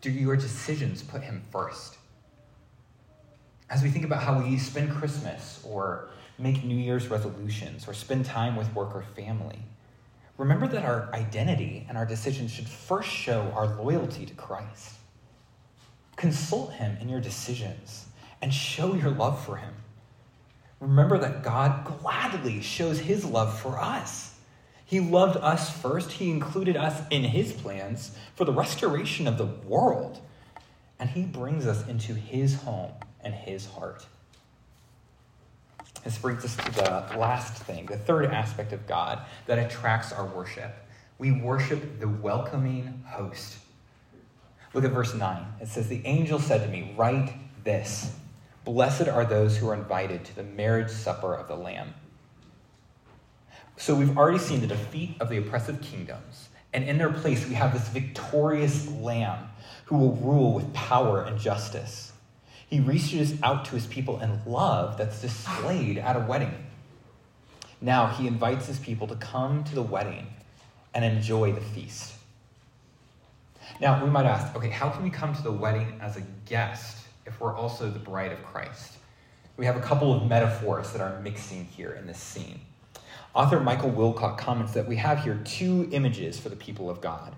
Do 0.00 0.10
your 0.10 0.36
decisions 0.36 1.02
put 1.02 1.22
him 1.22 1.42
first? 1.50 1.96
As 3.70 3.82
we 3.82 3.90
think 3.90 4.04
about 4.04 4.22
how 4.22 4.40
we 4.40 4.58
spend 4.58 4.92
Christmas 4.92 5.60
or 5.68 6.10
make 6.38 6.62
New 6.62 6.76
Year's 6.76 7.08
resolutions 7.08 7.88
or 7.88 7.94
spend 7.94 8.24
time 8.24 8.54
with 8.54 8.72
work 8.74 8.94
or 8.94 9.02
family, 9.16 9.58
remember 10.36 10.68
that 10.68 10.84
our 10.84 11.08
identity 11.12 11.86
and 11.88 11.96
our 11.96 12.06
decisions 12.06 12.50
should 12.50 12.68
first 12.68 13.08
show 13.08 13.52
our 13.56 13.74
loyalty 13.76 14.26
to 14.26 14.34
Christ. 14.34 14.94
Consult 16.16 16.74
him 16.74 16.96
in 17.00 17.08
your 17.08 17.20
decisions 17.20 18.06
and 18.42 18.52
show 18.52 18.94
your 18.94 19.10
love 19.10 19.44
for 19.44 19.56
him. 19.56 19.74
Remember 20.80 21.18
that 21.18 21.42
God 21.42 21.84
gladly 21.84 22.60
shows 22.60 22.98
his 22.98 23.24
love 23.24 23.58
for 23.58 23.80
us. 23.80 24.34
He 24.84 25.00
loved 25.00 25.36
us 25.38 25.70
first. 25.70 26.12
He 26.12 26.30
included 26.30 26.76
us 26.76 27.02
in 27.10 27.24
his 27.24 27.52
plans 27.52 28.16
for 28.34 28.44
the 28.44 28.52
restoration 28.52 29.26
of 29.26 29.38
the 29.38 29.46
world. 29.46 30.20
And 30.98 31.10
he 31.10 31.22
brings 31.22 31.66
us 31.66 31.86
into 31.88 32.14
his 32.14 32.62
home 32.62 32.92
and 33.22 33.34
his 33.34 33.66
heart. 33.66 34.06
This 36.04 36.18
brings 36.18 36.44
us 36.44 36.54
to 36.56 36.70
the 36.72 37.18
last 37.18 37.54
thing, 37.62 37.86
the 37.86 37.96
third 37.96 38.26
aspect 38.26 38.72
of 38.72 38.86
God 38.86 39.20
that 39.46 39.58
attracts 39.58 40.12
our 40.12 40.26
worship. 40.26 40.74
We 41.18 41.32
worship 41.32 41.98
the 41.98 42.08
welcoming 42.08 43.02
host. 43.06 43.56
Look 44.74 44.84
at 44.84 44.90
verse 44.90 45.14
9. 45.14 45.46
It 45.62 45.68
says, 45.68 45.88
The 45.88 46.04
angel 46.04 46.38
said 46.38 46.62
to 46.62 46.68
me, 46.68 46.94
Write 46.96 47.32
this 47.64 48.12
Blessed 48.64 49.08
are 49.08 49.26
those 49.26 49.58
who 49.58 49.68
are 49.68 49.74
invited 49.74 50.24
to 50.24 50.36
the 50.36 50.42
marriage 50.42 50.90
supper 50.90 51.34
of 51.34 51.48
the 51.48 51.54
Lamb. 51.54 51.92
So 53.76 53.94
we've 53.94 54.16
already 54.16 54.38
seen 54.38 54.62
the 54.62 54.66
defeat 54.66 55.16
of 55.20 55.28
the 55.28 55.36
oppressive 55.36 55.82
kingdoms, 55.82 56.48
and 56.72 56.84
in 56.84 56.96
their 56.96 57.12
place 57.12 57.46
we 57.46 57.54
have 57.54 57.74
this 57.74 57.88
victorious 57.88 58.88
Lamb 58.88 59.50
who 59.84 59.98
will 59.98 60.16
rule 60.16 60.54
with 60.54 60.72
power 60.72 61.22
and 61.22 61.38
justice. 61.38 62.12
He 62.66 62.80
reaches 62.80 63.34
out 63.42 63.66
to 63.66 63.72
his 63.72 63.86
people 63.86 64.20
in 64.20 64.40
love 64.46 64.96
that's 64.96 65.20
displayed 65.20 65.98
at 65.98 66.16
a 66.16 66.20
wedding. 66.20 66.54
Now 67.82 68.06
he 68.06 68.26
invites 68.26 68.66
his 68.66 68.78
people 68.78 69.06
to 69.08 69.16
come 69.16 69.62
to 69.64 69.74
the 69.74 69.82
wedding 69.82 70.28
and 70.94 71.04
enjoy 71.04 71.52
the 71.52 71.60
feast. 71.60 72.14
Now 73.78 74.02
we 74.02 74.08
might 74.08 74.24
ask, 74.24 74.56
okay, 74.56 74.70
how 74.70 74.88
can 74.88 75.02
we 75.02 75.10
come 75.10 75.34
to 75.34 75.42
the 75.42 75.52
wedding 75.52 75.98
as 76.00 76.16
a 76.16 76.22
guest 76.46 77.03
if 77.34 77.40
we're 77.40 77.54
also 77.54 77.90
the 77.90 77.98
bride 77.98 78.32
of 78.32 78.42
Christ? 78.44 78.98
We 79.56 79.66
have 79.66 79.76
a 79.76 79.80
couple 79.80 80.14
of 80.14 80.28
metaphors 80.28 80.92
that 80.92 81.00
are 81.00 81.20
mixing 81.20 81.64
here 81.64 81.90
in 81.90 82.06
this 82.06 82.18
scene. 82.18 82.60
Author 83.34 83.58
Michael 83.58 83.90
Wilcock 83.90 84.38
comments 84.38 84.72
that 84.74 84.86
we 84.86 84.96
have 84.96 85.24
here 85.24 85.40
two 85.44 85.88
images 85.90 86.38
for 86.38 86.48
the 86.48 86.56
people 86.56 86.88
of 86.88 87.00
God. 87.00 87.34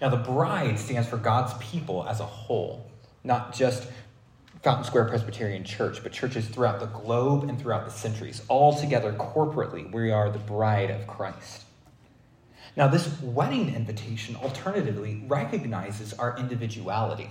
Now, 0.00 0.10
the 0.10 0.16
bride 0.16 0.78
stands 0.78 1.08
for 1.08 1.16
God's 1.16 1.52
people 1.54 2.06
as 2.08 2.20
a 2.20 2.24
whole, 2.24 2.88
not 3.24 3.52
just 3.52 3.88
Fountain 4.62 4.84
Square 4.84 5.06
Presbyterian 5.06 5.64
Church, 5.64 6.02
but 6.02 6.12
churches 6.12 6.46
throughout 6.46 6.78
the 6.78 6.86
globe 6.86 7.48
and 7.48 7.58
throughout 7.58 7.86
the 7.86 7.90
centuries. 7.90 8.42
All 8.46 8.78
together, 8.78 9.12
corporately, 9.14 9.90
we 9.92 10.12
are 10.12 10.30
the 10.30 10.38
bride 10.38 10.90
of 10.90 11.06
Christ. 11.08 11.64
Now, 12.76 12.86
this 12.86 13.20
wedding 13.20 13.74
invitation 13.74 14.36
alternatively 14.36 15.24
recognizes 15.26 16.12
our 16.12 16.36
individuality. 16.38 17.30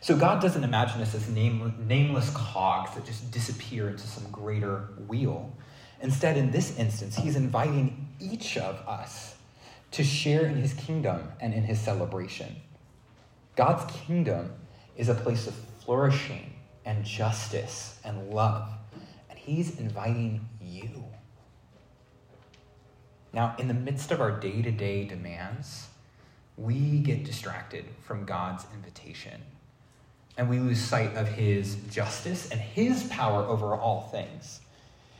So, 0.00 0.16
God 0.16 0.40
doesn't 0.40 0.62
imagine 0.62 1.00
us 1.00 1.14
as 1.14 1.28
name, 1.28 1.74
nameless 1.88 2.30
cogs 2.30 2.94
that 2.94 3.04
just 3.04 3.30
disappear 3.32 3.88
into 3.88 4.06
some 4.06 4.30
greater 4.30 4.88
wheel. 5.08 5.52
Instead, 6.00 6.36
in 6.36 6.52
this 6.52 6.78
instance, 6.78 7.16
he's 7.16 7.34
inviting 7.34 8.08
each 8.20 8.56
of 8.56 8.76
us 8.86 9.34
to 9.90 10.04
share 10.04 10.46
in 10.46 10.56
his 10.56 10.72
kingdom 10.74 11.28
and 11.40 11.52
in 11.52 11.64
his 11.64 11.80
celebration. 11.80 12.56
God's 13.56 13.92
kingdom 13.92 14.52
is 14.96 15.08
a 15.08 15.14
place 15.14 15.48
of 15.48 15.54
flourishing 15.84 16.52
and 16.84 17.04
justice 17.04 17.98
and 18.04 18.30
love, 18.30 18.68
and 19.28 19.38
he's 19.38 19.80
inviting 19.80 20.48
you. 20.60 21.04
Now, 23.32 23.56
in 23.58 23.66
the 23.66 23.74
midst 23.74 24.12
of 24.12 24.20
our 24.20 24.30
day 24.30 24.62
to 24.62 24.70
day 24.70 25.04
demands, 25.04 25.88
we 26.56 27.00
get 27.00 27.24
distracted 27.24 27.84
from 28.00 28.24
God's 28.24 28.64
invitation 28.74 29.42
and 30.38 30.48
we 30.48 30.60
lose 30.60 30.80
sight 30.80 31.14
of 31.16 31.28
his 31.28 31.74
justice 31.90 32.48
and 32.50 32.60
his 32.60 33.02
power 33.08 33.42
over 33.42 33.74
all 33.74 34.08
things. 34.12 34.60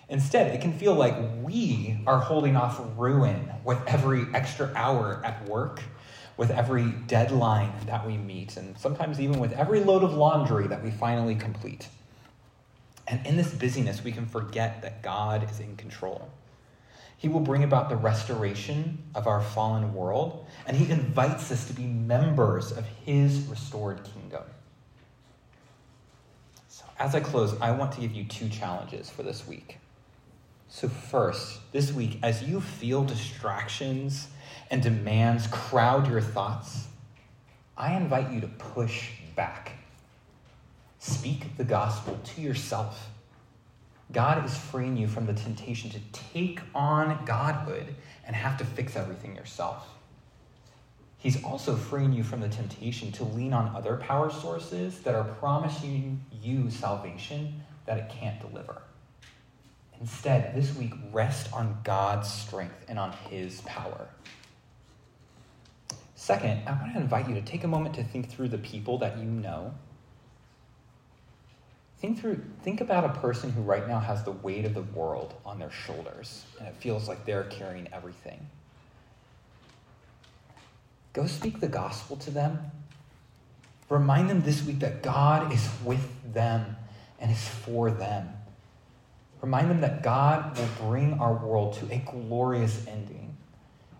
Instead, 0.08 0.54
it 0.54 0.62
can 0.62 0.72
feel 0.72 0.94
like 0.94 1.16
we 1.42 1.98
are 2.06 2.20
holding 2.20 2.56
off 2.56 2.80
ruin 2.96 3.50
with 3.64 3.78
every 3.86 4.24
extra 4.32 4.72
hour 4.74 5.20
at 5.24 5.46
work, 5.46 5.82
with 6.38 6.50
every 6.50 6.92
deadline 7.08 7.72
that 7.86 8.06
we 8.06 8.16
meet, 8.16 8.56
and 8.56 8.78
sometimes 8.78 9.20
even 9.20 9.38
with 9.40 9.52
every 9.52 9.80
load 9.80 10.04
of 10.04 10.14
laundry 10.14 10.68
that 10.68 10.82
we 10.82 10.90
finally 10.90 11.34
complete. 11.34 11.88
And 13.08 13.26
in 13.26 13.36
this 13.36 13.52
busyness, 13.52 14.04
we 14.04 14.12
can 14.12 14.24
forget 14.24 14.82
that 14.82 15.02
God 15.02 15.50
is 15.50 15.60
in 15.60 15.76
control. 15.76 16.30
He 17.16 17.28
will 17.28 17.40
bring 17.40 17.64
about 17.64 17.88
the 17.88 17.96
restoration 17.96 19.02
of 19.14 19.26
our 19.26 19.42
fallen 19.42 19.92
world, 19.92 20.46
and 20.66 20.76
He 20.76 20.90
invites 20.90 21.50
us 21.50 21.66
to 21.66 21.72
be 21.72 21.82
members 21.82 22.70
of 22.70 22.86
His 23.04 23.40
restored 23.48 24.04
kingdom. 24.04 24.44
As 26.98 27.14
I 27.14 27.20
close, 27.20 27.58
I 27.60 27.70
want 27.70 27.92
to 27.92 28.00
give 28.00 28.12
you 28.12 28.24
two 28.24 28.48
challenges 28.48 29.08
for 29.08 29.22
this 29.22 29.46
week. 29.46 29.78
So, 30.68 30.88
first, 30.88 31.60
this 31.72 31.92
week, 31.92 32.18
as 32.22 32.42
you 32.42 32.60
feel 32.60 33.04
distractions 33.04 34.28
and 34.70 34.82
demands 34.82 35.46
crowd 35.46 36.08
your 36.08 36.20
thoughts, 36.20 36.88
I 37.76 37.94
invite 37.94 38.32
you 38.32 38.40
to 38.40 38.48
push 38.48 39.10
back. 39.36 39.72
Speak 40.98 41.56
the 41.56 41.64
gospel 41.64 42.18
to 42.34 42.40
yourself. 42.40 43.08
God 44.10 44.44
is 44.44 44.56
freeing 44.56 44.96
you 44.96 45.06
from 45.06 45.26
the 45.26 45.34
temptation 45.34 45.90
to 45.90 46.00
take 46.32 46.60
on 46.74 47.24
godhood 47.24 47.94
and 48.26 48.34
have 48.34 48.56
to 48.58 48.64
fix 48.64 48.96
everything 48.96 49.36
yourself. 49.36 49.86
He's 51.18 51.42
also 51.42 51.74
freeing 51.74 52.12
you 52.12 52.22
from 52.22 52.40
the 52.40 52.48
temptation 52.48 53.10
to 53.12 53.24
lean 53.24 53.52
on 53.52 53.74
other 53.74 53.96
power 53.96 54.30
sources 54.30 55.00
that 55.00 55.16
are 55.16 55.24
promising 55.24 56.24
you 56.40 56.70
salvation 56.70 57.60
that 57.86 57.98
it 57.98 58.08
can't 58.08 58.40
deliver. 58.40 58.82
Instead, 60.00 60.54
this 60.54 60.76
week, 60.76 60.92
rest 61.10 61.52
on 61.52 61.78
God's 61.82 62.30
strength 62.32 62.84
and 62.88 63.00
on 63.00 63.12
His 63.30 63.60
power. 63.62 64.08
Second, 66.14 66.62
I 66.68 66.72
want 66.72 66.92
to 66.94 67.00
invite 67.00 67.28
you 67.28 67.34
to 67.34 67.42
take 67.42 67.64
a 67.64 67.68
moment 67.68 67.96
to 67.96 68.04
think 68.04 68.30
through 68.30 68.48
the 68.48 68.58
people 68.58 68.98
that 68.98 69.18
you 69.18 69.24
know. 69.24 69.74
Think 71.98 72.20
through 72.20 72.44
think 72.62 72.80
about 72.80 73.04
a 73.04 73.20
person 73.20 73.50
who 73.50 73.62
right 73.62 73.88
now 73.88 73.98
has 73.98 74.22
the 74.22 74.30
weight 74.30 74.64
of 74.64 74.74
the 74.74 74.82
world 74.82 75.34
on 75.44 75.58
their 75.58 75.70
shoulders 75.70 76.44
and 76.58 76.68
it 76.68 76.76
feels 76.76 77.08
like 77.08 77.24
they're 77.24 77.44
carrying 77.44 77.88
everything. 77.92 78.48
Go 81.18 81.26
speak 81.26 81.58
the 81.58 81.66
gospel 81.66 82.14
to 82.18 82.30
them. 82.30 82.70
Remind 83.88 84.30
them 84.30 84.42
this 84.42 84.62
week 84.62 84.78
that 84.78 85.02
God 85.02 85.52
is 85.52 85.68
with 85.84 86.32
them 86.32 86.76
and 87.18 87.32
is 87.32 87.48
for 87.48 87.90
them. 87.90 88.28
Remind 89.42 89.68
them 89.68 89.80
that 89.80 90.04
God 90.04 90.56
will 90.56 90.68
bring 90.86 91.14
our 91.14 91.34
world 91.34 91.72
to 91.78 91.92
a 91.92 91.98
glorious 91.98 92.86
ending. 92.86 93.36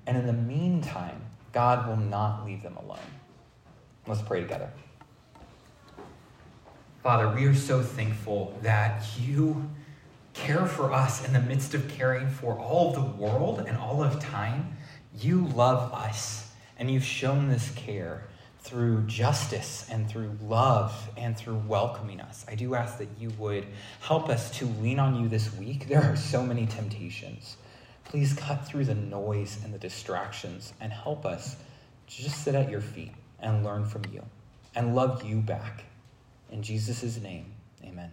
And 0.07 0.17
in 0.17 0.29
the 0.29 0.33
meantime, 0.33 1.21
God 1.53 1.89
will 1.89 1.97
not 1.97 2.47
leave 2.47 2.63
them 2.63 2.77
alone. 2.77 3.01
Let's 4.07 4.23
pray 4.23 4.41
together. 4.41 4.71
Father, 7.03 7.35
we 7.35 7.47
are 7.47 7.55
so 7.55 7.83
thankful 7.83 8.57
that 8.63 9.03
you 9.19 9.69
care 10.35 10.67
for 10.67 10.93
us 10.93 11.27
in 11.27 11.33
the 11.33 11.41
midst 11.41 11.75
of 11.75 11.89
caring 11.89 12.29
for 12.29 12.57
all 12.57 12.91
of 12.91 12.95
the 12.95 13.21
world 13.21 13.65
and 13.67 13.77
all 13.77 14.05
of 14.05 14.21
time. 14.21 14.77
You 15.19 15.49
love 15.49 15.93
us, 15.93 16.48
and 16.79 16.91
you've 16.91 17.05
shown 17.05 17.49
this 17.49 17.71
care 17.71 18.25
through 18.61 19.03
justice 19.03 19.87
and 19.91 20.09
through 20.09 20.37
love 20.43 21.11
and 21.17 21.37
through 21.37 21.57
welcoming 21.67 22.21
us. 22.21 22.45
I 22.49 22.55
do 22.55 22.75
ask 22.75 22.99
that 22.99 23.09
you 23.19 23.31
would 23.39 23.67
help 24.01 24.29
us 24.29 24.51
to 24.59 24.67
lean 24.67 24.99
on 24.99 25.21
you 25.21 25.29
this 25.29 25.55
week. 25.55 25.89
There 25.89 26.03
are 26.03 26.17
so 26.17 26.43
many 26.43 26.67
temptations. 26.67 27.57
Please 28.05 28.33
cut 28.33 28.67
through 28.67 28.85
the 28.85 28.95
noise 28.95 29.59
and 29.65 29.73
the 29.73 29.79
distractions 29.79 30.73
and 30.81 30.93
help 30.93 31.25
us 31.25 31.57
just 32.07 32.43
sit 32.45 32.55
at 32.55 32.71
your 32.71 32.81
feet 32.81 33.13
and 33.41 33.65
learn 33.65 33.85
from 33.85 34.03
you 34.13 34.25
and 34.75 34.95
love 34.95 35.25
you 35.25 35.37
back. 35.37 35.85
In 36.51 36.63
Jesus' 36.63 37.21
name, 37.21 37.53
amen. 37.85 38.11